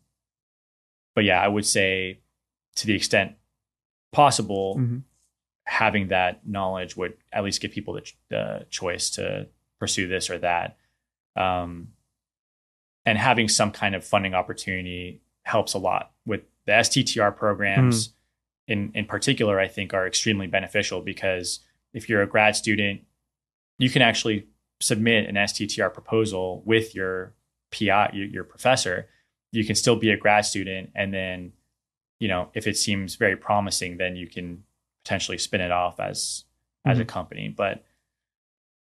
[1.15, 2.21] but yeah, I would say
[2.77, 3.33] to the extent
[4.13, 5.03] possible, Mhm.
[5.65, 9.49] having that knowledge would at least give people the, ch- the choice to
[9.79, 10.77] pursue this or that.
[11.37, 11.93] Um,
[13.07, 18.13] and having some kind of funding opportunity helps a lot with the STTR programs
[18.69, 21.61] in, in particular, I think are extremely beneficial because
[21.93, 23.03] if you're a grad student,
[23.79, 24.47] you can actually
[24.81, 27.33] submit an STTR proposal with your
[27.73, 29.09] PI, your, your professor.
[29.53, 30.91] You can still be a grad student.
[30.95, 31.53] And then,
[32.19, 34.63] you know, if it seems very promising, then you can
[35.05, 36.45] potentially spin it off as
[36.87, 37.09] as a Mhm.
[37.09, 37.49] company.
[37.49, 37.85] But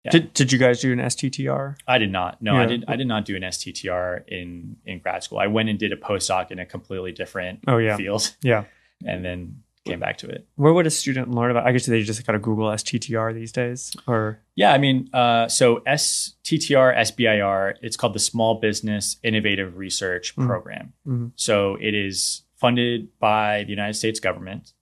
[0.04, 0.12] Yeah.
[0.12, 1.76] Did Did you guys do an STTR?
[1.88, 2.42] I did not.
[2.42, 2.86] No, I did.
[2.88, 5.38] I did not do an STTR in in grad school.
[5.38, 8.64] I went and did a postdoc in a completely different Oh yeah, field, yeah.
[9.06, 10.48] and then came back to it.
[10.56, 11.66] Where would a student learn about?
[11.66, 15.48] I guess they just got to Google STTR these days, or Yeah, I mean, uh,
[15.48, 20.46] so STTR, SBIR, it's called the Small Business Innovative Research Mhm.
[20.46, 20.94] Program.
[21.08, 21.32] Mhm.
[21.36, 24.74] So it is funded by the United States government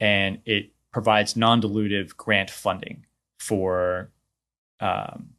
[0.00, 3.06] and it provides non dilutive grant funding
[3.38, 4.10] for,
[4.80, 5.30] um,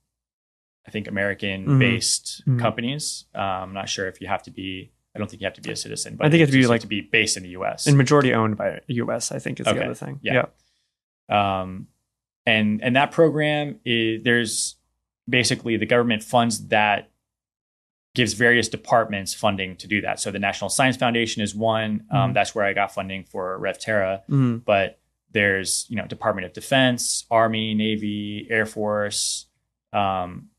[0.88, 2.60] I think, American based Mhm.
[2.60, 3.26] companies.
[3.34, 5.62] Um, I'm not sure if you have to be, I don't think you have to
[5.62, 7.44] be a citizen, but I think you have to be, like- to be based in
[7.44, 7.88] the US.
[7.88, 9.32] and majority owned by U.S.
[9.32, 10.20] I think is the other thing.
[10.22, 10.46] Yeah.
[11.30, 11.88] um,
[12.46, 14.76] and and that program is there's
[15.28, 17.10] basically the government funds that
[18.14, 20.20] gives various departments funding to do that.
[20.20, 22.06] So the National Science Foundation is one.
[22.12, 22.34] Um, Mhm.
[22.36, 24.22] That's where I got funding for RevTerra.
[24.30, 24.64] Mhm.
[24.64, 25.00] But
[25.32, 29.48] there's you know Department of Defense, Army, Navy, Air Force.
[29.92, 30.50] Um,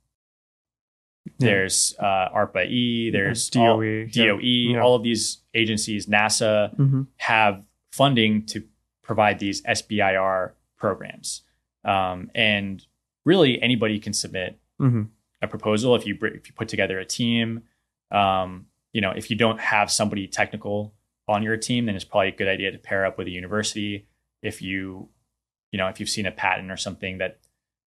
[1.38, 1.46] Yeah.
[1.48, 3.10] There's uh, ARPA E.
[3.10, 4.38] There's DOE, all- DOE.
[4.42, 4.80] Yeah.
[4.80, 7.06] All of these agencies, NASA, Mhm.
[7.16, 7.62] have
[7.92, 8.62] funding to
[9.02, 11.42] provide these SBIR programs.
[11.84, 12.84] Um, and
[13.24, 15.08] really, anybody can submit Mhm.
[15.42, 17.62] a proposal if you if you put together a team.
[18.10, 20.94] Um, you know, if you don't have somebody technical
[21.28, 24.06] on your team, then it's probably a good idea to pair up with a university.
[24.42, 25.08] If you,
[25.72, 27.40] you know, if you've seen a patent or something that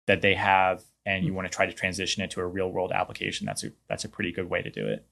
[0.06, 2.92] that they have, and you want to try to transition it to a real world
[2.92, 5.06] application, that's a that's a pretty good way to do it.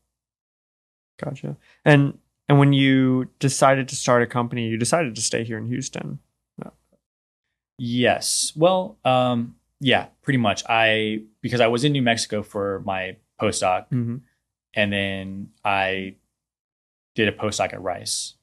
[1.22, 1.56] Gotcha.
[1.84, 5.66] And and when you decided to start a company, you decided to stay here in
[5.66, 6.20] Houston.
[7.80, 8.52] Yes.
[8.56, 10.64] Well, um, yeah, pretty much.
[10.68, 14.16] I because I was in New Mexico for my postdoc, Mm-hmm.
[14.74, 16.16] and then I
[17.14, 18.34] did a postdoc at Rice,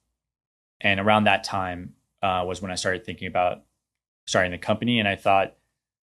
[0.79, 3.63] and around that time uh, was when I started thinking about
[4.25, 4.99] starting the company.
[4.99, 5.55] And I thought,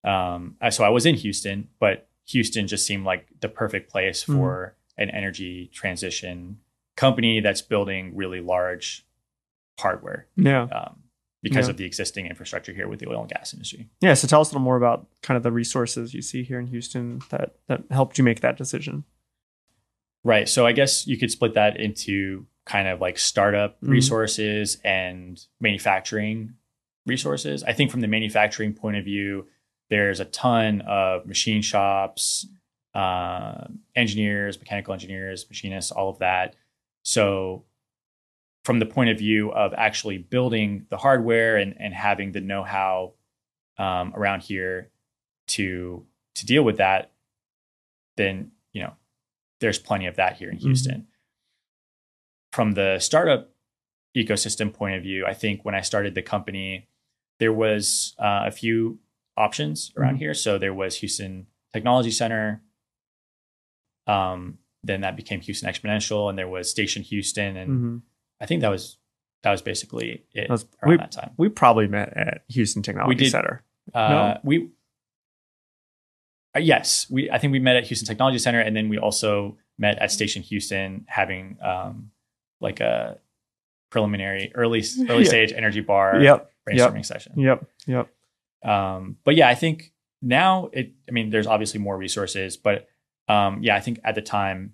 [0.04, 4.36] um, so I was in Houston, but Houston just seemed like the perfect place Mhm.
[4.36, 6.60] for an energy transition
[6.96, 9.06] company that's building really large
[9.80, 10.64] hardware Yeah.
[10.64, 11.04] um,
[11.42, 11.72] because Yeah.
[11.72, 13.90] of the existing infrastructure here with the oil and gas industry.
[14.02, 14.14] Yeah.
[14.14, 16.68] So tell us a little more about kind of the resources you see here in
[16.68, 19.04] Houston that that helped you make that decision.
[20.24, 20.48] Right.
[20.48, 23.90] So I guess you could split that into kind of like startup Mhm.
[23.90, 26.54] resources and manufacturing
[27.06, 27.64] resources.
[27.64, 29.48] I think from the manufacturing point of view,
[29.90, 32.48] there's a ton of machine shops,
[32.94, 33.66] uh,
[33.96, 36.56] engineers, mechanical engineers, machinists, all of that.
[37.04, 37.66] So
[38.64, 43.14] from the point of view of actually building the hardware and, and having the know-how
[43.78, 44.90] um, around here
[45.48, 47.12] to to deal with that,
[48.18, 48.94] then you know
[49.60, 50.62] there's plenty of that here in Mhm.
[50.62, 51.08] Houston.
[52.52, 53.50] From the startup
[54.16, 56.88] ecosystem point of view, I think when I started the company,
[57.40, 59.00] there was uh, a few
[59.38, 60.20] options around Mhm.
[60.20, 60.34] here.
[60.34, 62.62] So there was Houston Technology Center.
[64.08, 68.02] Um, then that became Houston Exponential, and there was Station Houston, and Mhm.
[68.42, 68.98] I think that was
[69.44, 71.32] that was basically it was- around we- that time.
[71.36, 73.30] We probably met at Houston Technology did.
[73.32, 73.62] Center.
[73.94, 74.70] Uh, We
[76.56, 79.58] uh, yes, we I think we met at Houston Technology Center, and then we also
[79.78, 82.12] met at Station Houston, having um,
[82.62, 83.20] like a
[83.90, 85.28] preliminary early early Yeah.
[85.30, 86.52] stage energy bar Yep.
[86.68, 87.38] brainstorming session.
[87.40, 87.66] Yep.
[87.88, 88.08] Yep.
[88.64, 90.92] Um, but yeah, I think now it.
[91.08, 92.88] I mean, there's obviously more resources, but
[93.28, 94.74] um, yeah, I think at the time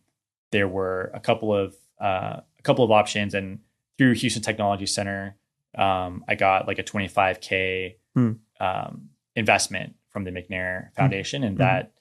[0.52, 3.60] there were a couple of uh, a couple of options, and
[3.98, 5.36] through Houston Technology Center,
[5.78, 8.32] um, I got like a 25k Hmm.
[8.60, 11.62] um, investment from the McNair Foundation, and Hmm.
[11.64, 11.92] that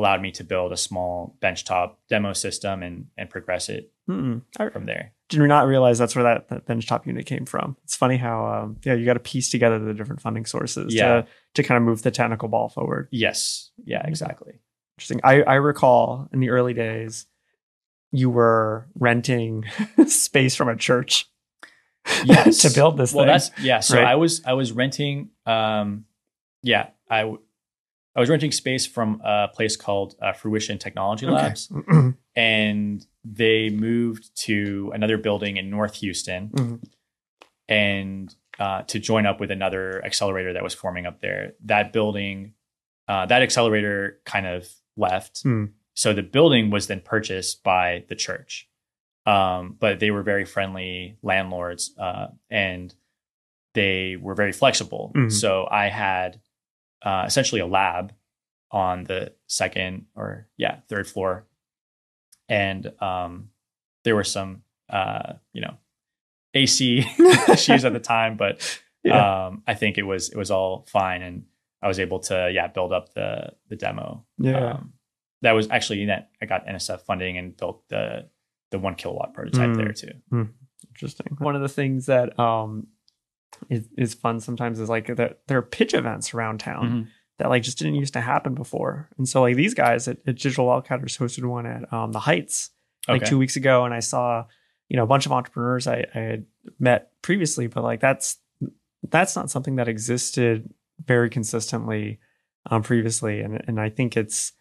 [0.00, 4.42] allowed me to build a small benchtop demo system and and progress it Mm-mm.
[4.58, 5.12] I from there.
[5.28, 7.76] did we not realize that's where that, that benchtop unit came from.
[7.84, 11.22] It's funny how um, yeah you got to piece together the different funding sources Yeah.
[11.22, 13.08] to to kind of move the technical ball forward.
[13.10, 14.54] Yes, yeah, exactly.
[14.96, 15.20] Interesting.
[15.24, 17.26] I, I recall in the early days,
[18.12, 19.64] you were renting
[20.06, 21.26] space from a church
[22.24, 22.58] Yes.
[22.62, 23.32] to build this well thing.
[23.32, 24.06] that's yeah so right?
[24.06, 26.06] i was i was renting um
[26.62, 27.34] yeah i
[28.16, 32.16] I was renting space from a place called uh, Fruition Technology Labs, Okay.
[32.36, 36.82] and they moved to another building in North Houston, Mhm.
[37.68, 41.54] and uh, to join up with another accelerator that was forming up there.
[41.64, 42.52] That building,
[43.08, 45.42] uh, that accelerator, kind of left.
[45.42, 45.66] Hmm.
[45.94, 48.68] So the building was then purchased by the church,
[49.24, 52.94] um, but they were very friendly landlords, uh, and
[53.74, 55.12] they were very flexible.
[55.14, 55.32] Mhm.
[55.32, 56.40] So I had
[57.02, 58.12] uh, essentially a lab
[58.70, 61.46] on the second or yeah third floor,
[62.48, 63.50] and um,
[64.04, 65.76] there were some uh, you know
[66.54, 67.04] AC
[67.48, 69.46] issues at the time, but Yeah.
[69.46, 71.44] um, I think it was it was all fine, and
[71.82, 74.24] I was able to yeah build up the the demo.
[74.38, 74.72] yeah.
[74.74, 74.92] Um,
[75.42, 78.28] that was actually that I got NSF funding and built the
[78.70, 79.76] the one kilowatt prototype Mm.
[79.76, 80.46] there too.
[80.90, 81.36] Interesting.
[81.38, 82.88] One of the things that um
[83.68, 87.06] is, is fun sometimes is like that there are pitch events around town Mhm.
[87.38, 89.08] that like just didn't used to happen before.
[89.18, 92.70] And so like these guys at, at Digital Wildcatters hosted one at um, the Heights
[93.08, 93.30] like Okay.
[93.30, 94.44] two weeks ago, and I saw
[94.88, 96.46] you know a bunch of entrepreneurs I, I had
[96.78, 98.38] met previously, but like that's
[99.08, 100.72] that's not something that existed
[101.06, 102.18] very consistently
[102.70, 104.52] um, previously, and and I think it's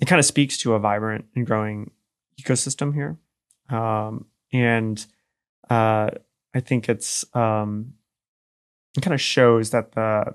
[0.00, 1.90] it kind of speaks to a vibrant and growing
[2.40, 3.18] ecosystem here,
[3.68, 5.04] um, and
[5.68, 6.10] uh,
[6.54, 7.92] I think it's um,
[8.96, 10.34] it kind of shows that the,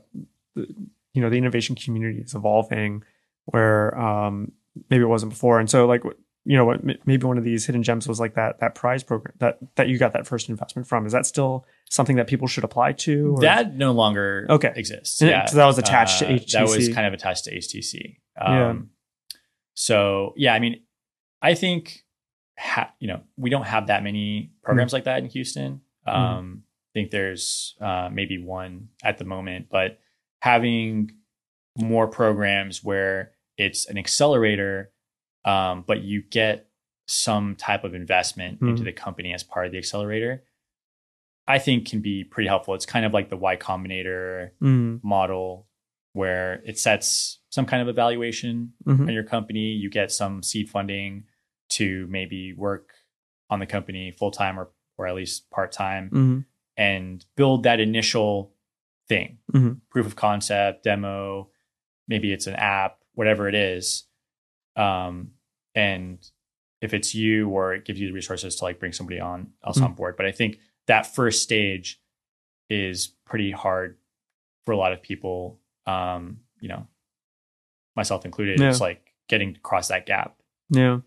[0.56, 0.68] the
[1.14, 3.04] you know the innovation community is evolving
[3.46, 4.52] where um,
[4.90, 6.04] maybe it wasn't before, and so like
[6.48, 9.34] you know what maybe one of these hidden gems was like that that prize program
[9.40, 11.06] that that you got that first investment from.
[11.06, 13.36] Is that still something that people should apply to?
[13.36, 14.72] or- That no longer Okay.
[14.76, 15.22] exists.
[15.22, 15.46] And Yeah.
[15.46, 18.18] so that was attached to HTC That was kind of attached to HTC.
[18.38, 18.70] Yeah.
[18.70, 18.90] Um,
[19.74, 20.82] So yeah, I mean,
[21.42, 22.04] I think
[22.58, 24.96] ha- you know we don't have that many programs Mm-hmm.
[24.98, 25.82] like that in Houston.
[26.06, 26.65] Um, I
[26.96, 30.00] think there's uh, maybe one at the moment, but
[30.42, 31.12] having
[31.78, 34.92] more programs where it's an accelerator,
[35.44, 36.70] um, but you get
[37.06, 38.86] some type of investment into Mhm.
[38.86, 40.44] the company as part of the accelerator,
[41.48, 42.74] I think can be pretty helpful.
[42.74, 45.68] It's kind of like the Y Combinator Mm, model
[46.14, 49.02] where it sets some kind of evaluation mhm.
[49.02, 49.74] on your company.
[49.74, 51.26] You get some seed funding
[51.72, 52.94] to maybe work
[53.50, 56.46] on the company full time or or at least part time Mhm.
[56.78, 58.54] And build that initial
[59.08, 59.82] thing, Mhm.
[59.90, 61.50] proof of concept, demo.
[62.08, 64.08] Maybe it's an app, whatever it is.
[64.76, 65.32] Um,
[65.74, 66.20] and
[66.82, 69.80] if it's you or it gives you the resources to like bring somebody on else
[69.80, 69.86] Mhm.
[69.86, 70.18] on board.
[70.18, 72.02] But I think that first stage
[72.70, 73.98] is pretty hard
[74.66, 75.60] for a lot of people.
[75.86, 76.88] Um, you know,
[77.96, 78.60] myself included.
[78.60, 78.70] Yeah.
[78.70, 80.42] It's like getting across that gap.
[80.70, 81.00] Yeah.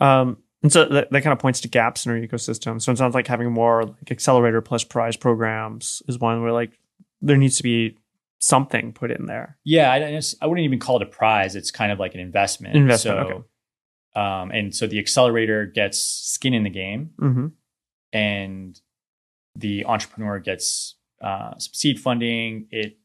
[0.00, 2.80] Um, and so that, that kind of points to gaps in our ecosystem.
[2.80, 6.78] So it sounds like having more like accelerator plus prize programs is one where like
[7.22, 7.96] there needs to be
[8.38, 9.58] something put in there.
[9.64, 11.56] Yeah, I, I wouldn't even call it a prize.
[11.56, 12.74] It's kind of like an investment.
[12.76, 13.44] Investment, So, okay.
[14.42, 17.46] um, and so the accelerator gets skin in the game, Mm-hmm.
[18.12, 18.80] and
[19.56, 22.66] the entrepreneur gets uh, some seed funding.
[22.70, 22.98] It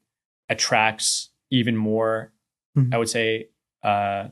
[0.49, 2.31] attracts even more,
[2.77, 2.93] Mhm.
[2.93, 3.49] I would say,
[3.83, 4.29] uh,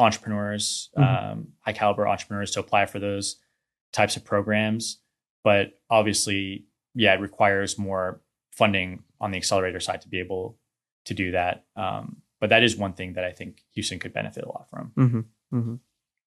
[0.00, 1.32] entrepreneurs, Mhm.
[1.32, 3.40] um, high caliber entrepreneurs to apply for those
[3.92, 5.00] types of programs.
[5.44, 8.20] But obviously, yeah, it requires more
[8.52, 10.58] funding on the accelerator side to be able
[11.04, 11.64] to do that.
[11.76, 14.92] Um, but that is one thing that I think Houston could benefit a lot from.
[14.96, 15.56] Mm-hmm.
[15.58, 15.74] Mm-hmm.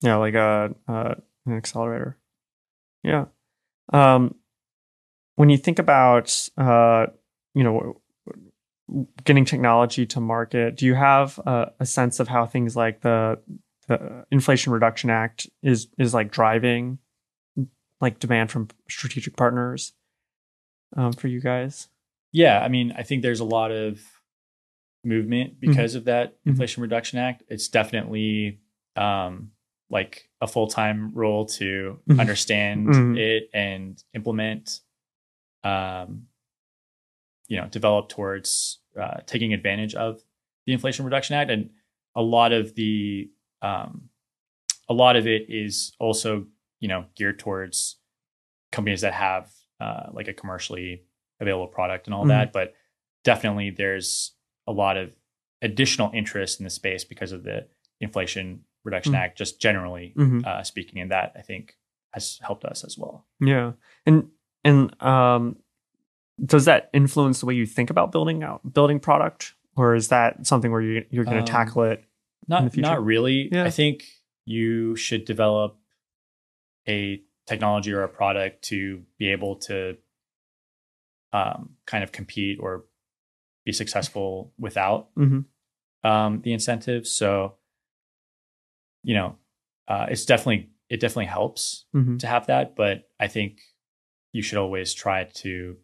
[0.01, 2.17] Yeah, like a, uh, an accelerator.
[3.03, 3.25] Yeah.
[3.91, 4.35] Um,
[5.35, 7.07] when you think about, uh,
[7.53, 8.01] you know,
[9.23, 13.39] getting technology to market, do you have a, a sense of how things like the
[13.87, 16.99] the Inflation Reduction Act is is like driving
[18.01, 19.93] like demand from strategic partners
[20.95, 21.87] um, for you guys?
[22.31, 24.01] Yeah, I mean, I think there's a lot of
[25.05, 26.47] movement because of that Mhm.
[26.51, 27.43] Inflation Reduction Act.
[27.49, 28.59] It's definitely
[28.95, 29.51] um,
[29.89, 32.19] like a full time role to Mhm.
[32.19, 33.17] understand Mhm.
[33.17, 34.81] it and implement,
[35.63, 36.27] um,
[37.47, 40.21] you know, develop towards uh, taking advantage of
[40.67, 41.71] the Inflation Reduction Act, and
[42.15, 43.31] a lot of the
[43.63, 44.09] um,
[44.89, 46.45] a lot of it is also
[46.79, 47.97] you know geared towards
[48.71, 49.49] companies that have
[49.79, 51.03] uh, like a commercially
[51.39, 52.29] available product and all Mhm.
[52.29, 52.73] that but
[53.23, 54.33] definitely there's
[54.67, 55.15] a lot of
[55.61, 57.67] additional interest in the space because of the
[58.01, 59.17] inflation reduction Mhm.
[59.19, 60.39] act just generally Mm-hmm.
[60.45, 61.77] uh, speaking and that i think
[62.13, 63.73] has helped us as well Yeah,
[64.05, 64.29] and
[64.65, 65.57] and um,
[66.43, 70.45] does that influence the way you think about building out building product, or is that
[70.45, 72.03] something where you you're going to Um, tackle it?
[72.47, 73.63] Not not really Yeah.
[73.65, 74.03] i think
[74.45, 75.77] you should develop
[76.87, 79.97] a technology or a product to be able to
[81.31, 82.85] um, kind of compete or
[83.65, 85.45] be successful without Mhm.
[86.03, 87.09] um, the incentives.
[87.09, 87.55] So,
[89.03, 89.37] you know,
[89.87, 92.19] uh, it's definitely it definitely helps Mhm.
[92.19, 93.61] to have that, but I think
[94.33, 95.77] you should always try to,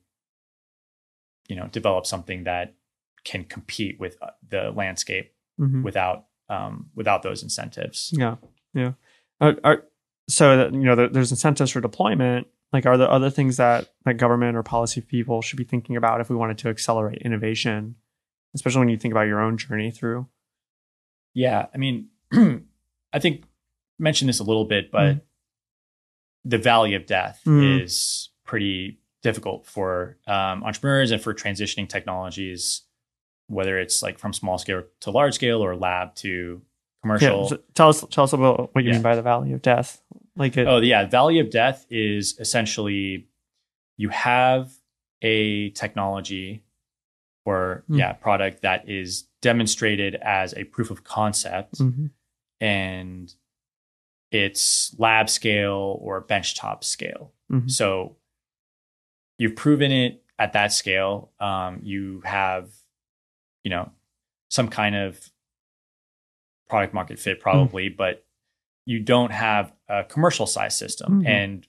[1.47, 2.75] you know, develop something that
[3.23, 5.83] can compete with uh, the landscape Mhm.
[5.83, 8.11] without um, without those incentives.
[8.15, 8.35] Yeah,
[8.73, 8.93] yeah.
[9.41, 9.83] Are, are,
[10.27, 12.47] so that you know, there, there's incentives for deployment.
[12.71, 16.21] Like, are there other things that like government or policy people should be thinking about
[16.21, 17.95] if we wanted to accelerate innovation,
[18.53, 20.27] especially when you think about your own journey through?
[21.33, 22.09] Yeah, I mean,
[23.13, 23.45] I think
[23.97, 25.21] mentioned this a little bit, but Mm.
[26.45, 27.83] the valley of death Mm.
[27.83, 32.83] is pretty difficult for um, entrepreneurs and for transitioning technologies,
[33.49, 36.61] whether it's like from small scale to large scale or lab to
[37.01, 37.41] commercial.
[37.43, 38.93] Yeah, so tell us tell us about what you Yeah.
[38.95, 40.01] mean by the valley of death.
[40.35, 41.05] Like, it, Oh, yeah.
[41.05, 43.27] Valley of Death is essentially
[43.97, 44.71] you have
[45.21, 46.63] a technology
[47.45, 47.97] or, Mm.
[47.97, 52.11] yeah, product that is demonstrated as a proof of concept Mhm.
[52.61, 53.33] and
[54.31, 57.33] it's lab scale or benchtop scale.
[57.51, 57.69] Mhm.
[57.69, 58.15] So
[59.37, 61.31] you've proven it at that scale.
[61.39, 62.69] Um, you have,
[63.63, 63.91] you know,
[64.49, 65.29] some kind of
[66.69, 68.25] product market fit probably, but
[68.85, 71.27] you don't have a commercial size system Mhm.
[71.27, 71.67] and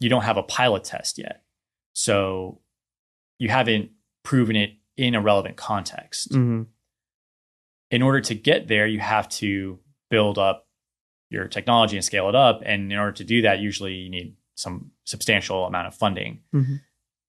[0.00, 1.44] you don't have a pilot test yet.
[1.92, 2.60] So
[3.38, 3.90] you haven't
[4.22, 6.32] proven it in a relevant context.
[6.32, 6.66] Mhm.
[7.90, 10.68] In order to get there, you have to build up
[11.30, 12.62] your technology and scale it up.
[12.64, 16.42] And in order to do that, usually you need some substantial amount of funding.
[16.54, 16.80] Mhm.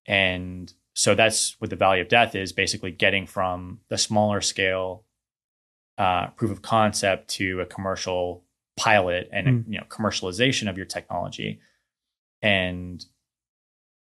[0.05, 5.05] And so that's what the valley of death is basically getting from the smaller scale
[5.97, 8.43] uh, proof of concept to a commercial
[8.77, 9.73] pilot and Mm.
[9.73, 11.59] you know commercialization of your technology.
[12.41, 13.03] And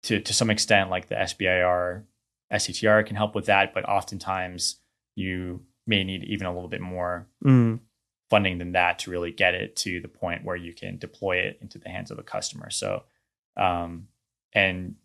[0.03, 2.03] to to some extent, like the SBIR,
[2.51, 4.77] STTR can help with that, but oftentimes
[5.15, 7.79] you may need even a little bit more Mm.
[8.29, 11.57] funding than that to really get it to the point where you can deploy it
[11.61, 12.69] into the hands of a customer.
[12.69, 13.03] So,
[13.57, 14.07] um,
[14.53, 14.95] and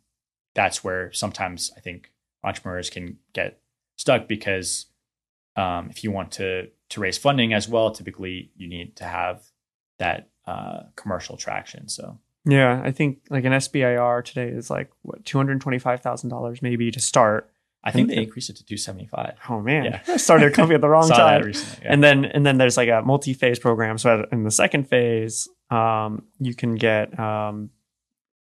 [0.55, 2.11] that's where sometimes I think
[2.42, 3.61] entrepreneurs can get
[3.96, 4.86] stuck because
[5.57, 9.42] um, if you want to to raise funding as well, typically you need to have
[9.98, 11.88] that uh, commercial traction.
[11.88, 16.00] So, Yeah, I think like an SBIR today is like what two hundred twenty five
[16.02, 17.50] thousand dollars maybe to start.
[17.86, 19.34] I think they increased it to 275.
[19.50, 20.00] Oh man, Yeah.
[20.09, 21.42] I started a company at the wrong time.
[21.42, 21.84] recently.
[21.84, 21.92] yeah.
[21.92, 23.98] And then and then there's like a multi-phase program.
[23.98, 27.68] So in the second phase, um, you can get um,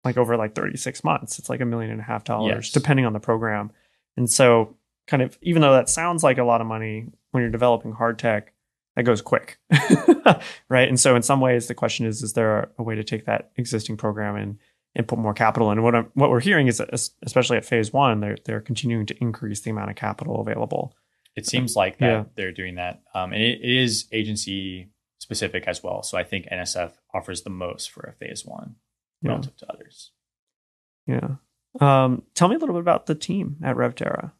[0.08, 1.38] like over like 36 months.
[1.38, 2.72] It's like a million and a half dollars, Yes.
[2.72, 3.70] depending on the program.
[4.16, 7.50] And so kind of even though that sounds like a lot of money when you're
[7.50, 8.52] developing hard tech,
[8.96, 9.58] that goes quick.
[10.68, 10.88] right.
[10.88, 13.50] And so in some ways the question is, is there a way to take that
[13.56, 14.58] existing program and
[14.94, 15.78] and put more capital in?
[15.78, 16.90] And what I'm, what we're hearing is that
[17.24, 20.94] especially at phase one, they're they're continuing to increase the amount of capital available.
[21.36, 22.24] it seems like that Yeah.
[22.34, 23.00] they're doing that.
[23.14, 24.88] Um, and it, it is agency
[25.20, 26.02] specific as well.
[26.02, 28.76] So I think NSF offers the most for a phase one
[29.22, 29.30] Yeah.
[29.30, 30.12] relative to others.
[31.06, 31.36] Yeah.
[31.80, 34.32] Um, tell me a little bit about the team at RevTerra.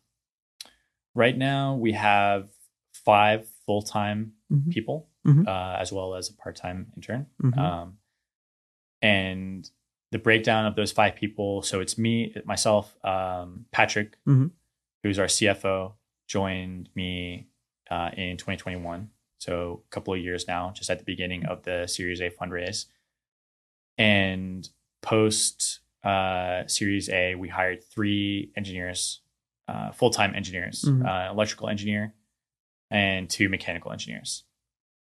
[1.14, 2.48] Right now, we have
[2.92, 4.70] five full time Mhm.
[4.70, 5.46] people, Mhm.
[5.46, 7.26] uh, as well as a part time intern.
[7.42, 7.58] Mhm.
[7.58, 7.98] Um,
[9.02, 9.70] and
[10.10, 14.52] the breakdown of those five people so it's me, myself, um, Patrick, Mhm.
[15.02, 15.94] who's our CFO,
[16.26, 17.48] joined me
[17.90, 19.10] uh, in 2021.
[19.38, 22.84] So a couple of years now, just at the beginning of the Series A fundraise.
[23.98, 24.68] And
[25.02, 29.20] post uh, Series A, we hired three engineers,
[29.66, 31.04] uh, full time engineers, Mhm.
[31.06, 32.14] uh, electrical engineer,
[32.90, 34.44] and two mechanical engineers.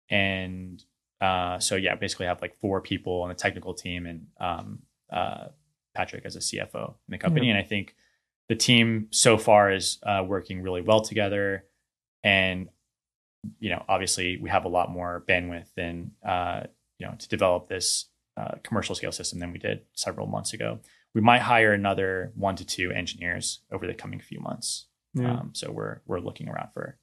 [0.09, 0.83] And
[1.21, 4.79] uh, so, yeah, basically have like four people on the technical team and um,
[5.11, 5.49] uh,
[5.93, 7.49] Patrick as a CFO in the company.
[7.51, 7.95] And I think
[8.49, 11.65] the team so far is uh, working really well together.
[12.23, 12.69] And,
[13.59, 16.63] you know, obviously we have a lot more bandwidth and, uh,
[16.97, 18.07] you know, to develop this
[18.41, 20.79] uh, commercial scale system than we did several months ago.
[21.13, 24.87] We might hire another one to two engineers over the coming few months.
[25.13, 25.31] Yeah.
[25.39, 26.97] Um, so we're we're looking around for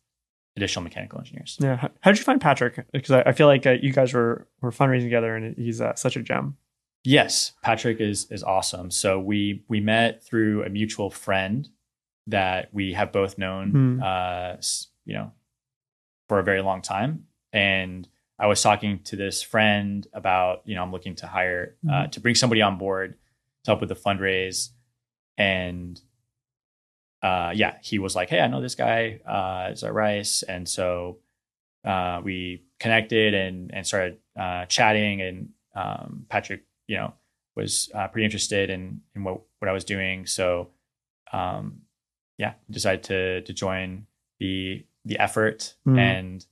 [0.57, 1.57] additional mechanical engineers.
[1.61, 1.77] yeah.
[1.77, 2.85] How, did you find Patrick?
[2.93, 5.95] Because I, I feel like uh, you guys were were fundraising together, and he's uh,
[5.95, 6.57] such a gem.
[7.05, 8.91] Yes, Patrick is is awesome.
[8.91, 11.69] So we we met through a mutual friend
[12.27, 14.03] that we have both known, Hmm.
[14.03, 14.57] uh,
[15.05, 15.33] you know,
[16.29, 17.25] for a very long time.
[17.53, 18.07] And
[18.39, 22.21] I was talking to this friend about, you know, I'm looking to hire uh, to
[22.21, 23.15] bring somebody on board
[23.65, 24.71] to help with the fundraise,
[25.37, 26.01] and
[27.23, 30.69] uh, yeah, he was like, "Hey, I know this guy uh, is at Rice," and
[30.69, 31.19] so
[31.85, 35.21] uh, we connected and and started uh, chatting.
[35.21, 37.15] And um, Patrick, you know,
[37.57, 40.27] was uh, pretty interested in in what what I was doing.
[40.27, 40.69] So,
[41.33, 41.83] um,
[42.37, 44.07] yeah, decided to to join
[44.39, 45.99] the the effort, Mhm.
[45.99, 46.47] and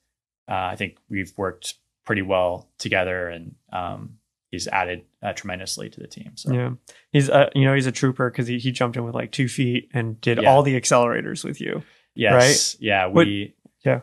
[0.49, 1.75] uh, I think we've worked
[2.05, 4.19] pretty well together, and um,
[4.51, 6.33] he's added uh, tremendously to the team.
[6.37, 6.71] So Yeah,
[7.13, 9.49] he's uh, you know he's a trooper because he, he jumped in with like two
[9.49, 10.51] feet and did Yeah.
[10.51, 11.83] all the accelerators with you.
[12.15, 14.01] yes, yeah, What- we yeah.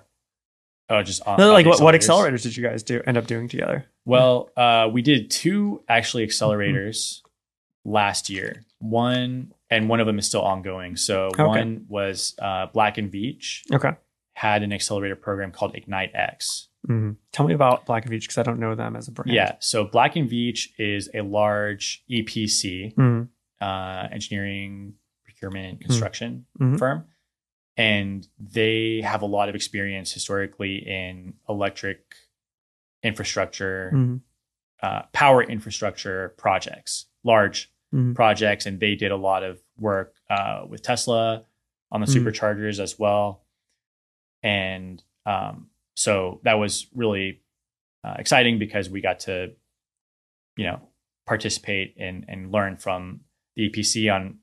[0.90, 2.34] Oh, just on, No, like what, what accelerators?
[2.34, 3.86] accelerators did you guys do end up doing together?
[4.06, 7.92] Well, uh, we did two actually accelerators Mm-hmm.
[7.92, 8.64] last year.
[8.80, 10.98] One and one of them is still ongoing.
[10.98, 11.44] So Okay.
[11.44, 13.92] one was uh, Black and Veatch Okay,
[14.34, 16.68] had an accelerator program called Ignite X.
[16.90, 17.16] Mhm.
[17.32, 19.32] tell me about Black and Veatch because I don't know them as a brand.
[19.32, 19.56] Yeah.
[19.60, 23.30] So Black and Veatch is a large EPC, Mhm.
[23.62, 26.78] uh, engineering, procurement, construction Mhm.
[26.78, 27.08] firm.
[27.78, 32.16] And they have a lot of experience historically in electric
[33.02, 34.22] infrastructure, Mhm.
[34.82, 38.14] uh, power infrastructure projects, large Mhm.
[38.16, 38.66] projects.
[38.66, 41.46] And they did a lot of work uh, with Tesla
[41.92, 43.43] on the superchargers as well.
[44.44, 47.42] And um, so that was really
[48.04, 49.52] uh, exciting because we got to,
[50.58, 50.82] you know,
[51.26, 53.22] participate and, and learn from
[53.56, 54.40] the EPC on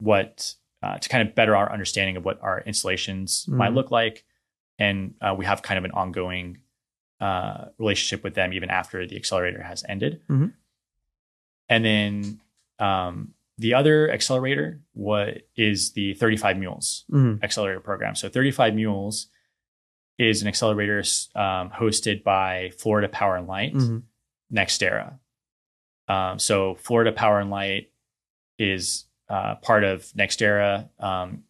[0.00, 3.74] what uh, to kind of better our understanding of what our installations might Mhm.
[3.76, 4.24] look like.
[4.78, 6.58] And uh, we have kind of an ongoing
[7.20, 10.20] uh, relationship with them even after the accelerator has ended.
[10.28, 10.52] Mhm.
[11.68, 12.40] And then
[12.80, 17.42] um, the other accelerator what is the 35 Mules Mhm.
[17.42, 18.14] accelerator program.
[18.16, 19.28] So 35 Mules
[20.18, 20.98] is an accelerator
[21.34, 24.02] um, hosted by Florida Power and Light, Mhm.
[24.52, 25.18] Nextera.
[26.08, 27.90] Um, so Florida Power and Light
[28.58, 31.44] is uh, part of Nextera um,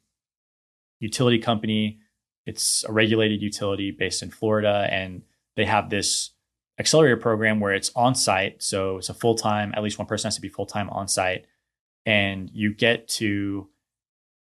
[1.00, 1.98] utility company.
[2.46, 5.22] It's a regulated utility based in Florida, and
[5.56, 6.30] they have this
[6.78, 8.62] accelerator program where it's on site.
[8.62, 9.72] So it's a full time.
[9.76, 11.46] At least one person has to be full time on site,
[12.06, 13.68] and you get to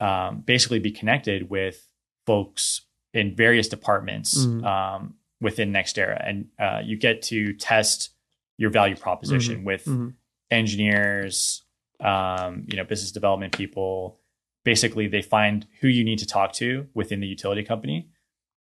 [0.01, 1.87] um, basically be connected with
[2.25, 2.81] folks
[3.15, 4.63] in various departments Mhm.
[4.65, 8.11] um, within Nextera, and uh, you get to test
[8.57, 10.13] your value proposition with Mhm.
[10.51, 11.63] engineers,
[11.99, 14.19] um, you know, business development people.
[14.63, 18.09] Basically, they find who you need to talk to within the utility company,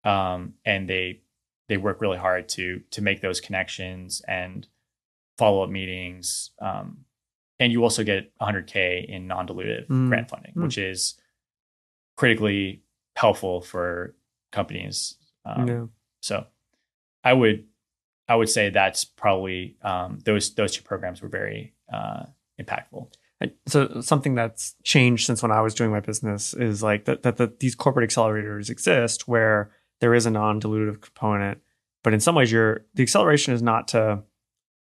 [0.04, 1.22] um, and they
[1.70, 4.68] they work really hard to to make those connections and
[5.38, 6.52] follow up meetings.
[6.60, 7.06] Um,
[7.60, 10.08] and you also get 100k in non-dilutive Mm.
[10.08, 10.64] grant funding, Mm.
[10.64, 11.20] which is
[12.16, 12.84] critically
[13.16, 14.16] helpful for
[14.52, 15.16] companies.
[15.46, 15.86] Um, yeah.
[16.22, 16.46] so
[17.24, 17.66] I would
[18.28, 22.26] I would say that's probably um, those those two programs were very uh,
[22.62, 23.12] impactful.
[23.68, 27.38] So something that's changed since when I was doing my business is like that that
[27.38, 31.60] the, these corporate accelerators exist where there is a non-dilutive component,
[32.04, 34.24] but in some ways, your the acceleration is not to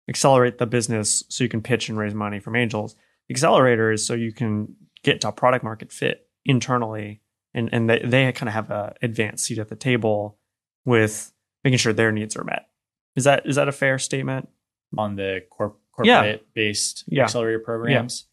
[0.09, 2.95] accelerate the business so you can pitch and raise money from angels.
[3.27, 7.21] The accelerator is so you can get to a product market fit internally,
[7.53, 10.37] and and they they kind of have a advanced seat at the table
[10.85, 11.31] with
[11.63, 12.67] making sure their needs are met.
[13.15, 14.49] Is that is that a fair statement?
[14.97, 16.21] on the corp- Yeah.
[16.21, 17.23] corporate based Yeah.
[17.23, 18.25] accelerator programs.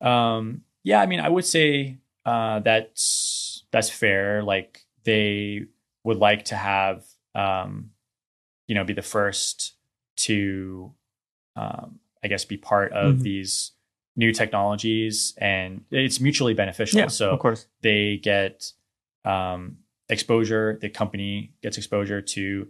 [0.00, 4.42] Um, yeah, I mean, I would say uh, that's that's fair.
[4.42, 5.66] Like they
[6.04, 7.90] would like to have, um,
[8.66, 9.74] you know, be the first
[10.16, 10.92] to,
[11.56, 13.22] um, I guess, be part of Mhm.
[13.22, 13.72] these
[14.18, 16.98] new technologies, and it's mutually beneficial.
[16.98, 17.66] Yeah, so of course.
[17.82, 18.72] they get
[19.24, 20.76] um, exposure.
[20.80, 22.68] The company gets exposure to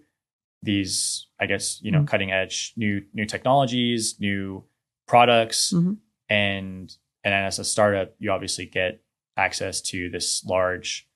[0.62, 2.06] these, I guess, you know, Mhm.
[2.08, 4.64] cutting edge new new technologies, new
[5.06, 5.96] products, Mhm.
[6.28, 9.02] and and as a startup, you obviously get
[9.36, 11.08] access to this large,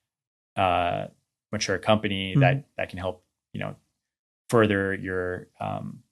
[0.55, 1.07] uh,
[1.51, 3.23] mature company that that can help
[3.53, 3.75] you know
[4.49, 6.03] further your um,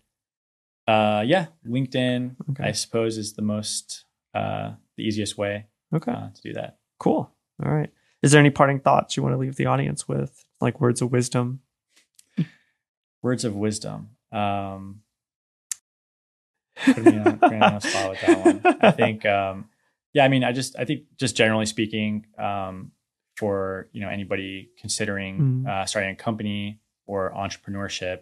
[0.87, 2.65] Uh, yeah, LinkedIn, Okay.
[2.65, 6.79] I suppose, is the most, uh, the easiest way Okay, uh, to do that.
[6.99, 7.31] cool.
[7.65, 7.91] All right.
[8.23, 11.13] Is there any parting thoughts you want to leave the audience with, like words of
[11.13, 11.61] wisdom?
[13.23, 14.11] Words of wisdom.
[14.33, 15.03] Um,
[16.95, 18.63] put me on, put me on spot with that one.
[18.81, 19.67] I think, um,
[20.13, 22.93] yeah, I mean, I just, I think, just generally speaking, um,
[23.37, 25.69] for you know anybody considering Mhm.
[25.69, 28.21] uh, starting a company or entrepreneurship,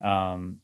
[0.00, 0.60] um,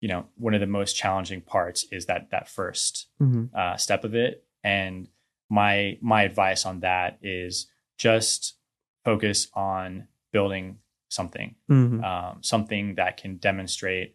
[0.00, 3.52] you know, one of the most challenging parts is that that first Mhm.
[3.54, 4.44] uh, step of it.
[4.62, 5.08] And
[5.50, 8.56] my my advice on that is just
[9.04, 10.78] focus on building
[11.08, 12.04] something, Mhm.
[12.04, 14.14] um, something that can demonstrate.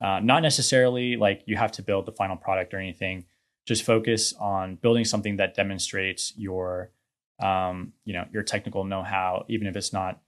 [0.00, 3.26] Uh, not necessarily like you have to build the final product or anything.
[3.66, 6.92] Just focus on building something that demonstrates your,
[7.40, 10.22] um, you know, your technical know-how, even if it's not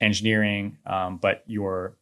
[0.00, 1.96] engineering, um, but your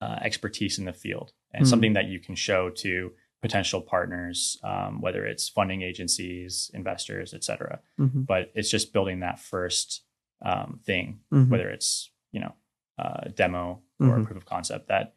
[0.00, 1.68] uh, expertise in the field and Mhm.
[1.70, 7.44] something that you can show to potential partners, um, whether it's funding agencies, investors, et
[7.44, 7.80] cetera.
[7.98, 8.26] Mhm.
[8.26, 10.02] But it's just building that first
[10.42, 11.48] um, thing, Mhm.
[11.48, 12.54] whether it's you know
[12.98, 14.24] a demo or a Mhm.
[14.26, 14.88] proof of concept.
[14.88, 15.14] That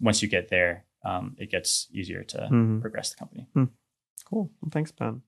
[0.00, 2.80] once you get there, um, it gets easier to Mhm.
[2.80, 3.48] progress the company.
[4.24, 4.52] Cool.
[4.60, 5.22] Well, thanks, Ben.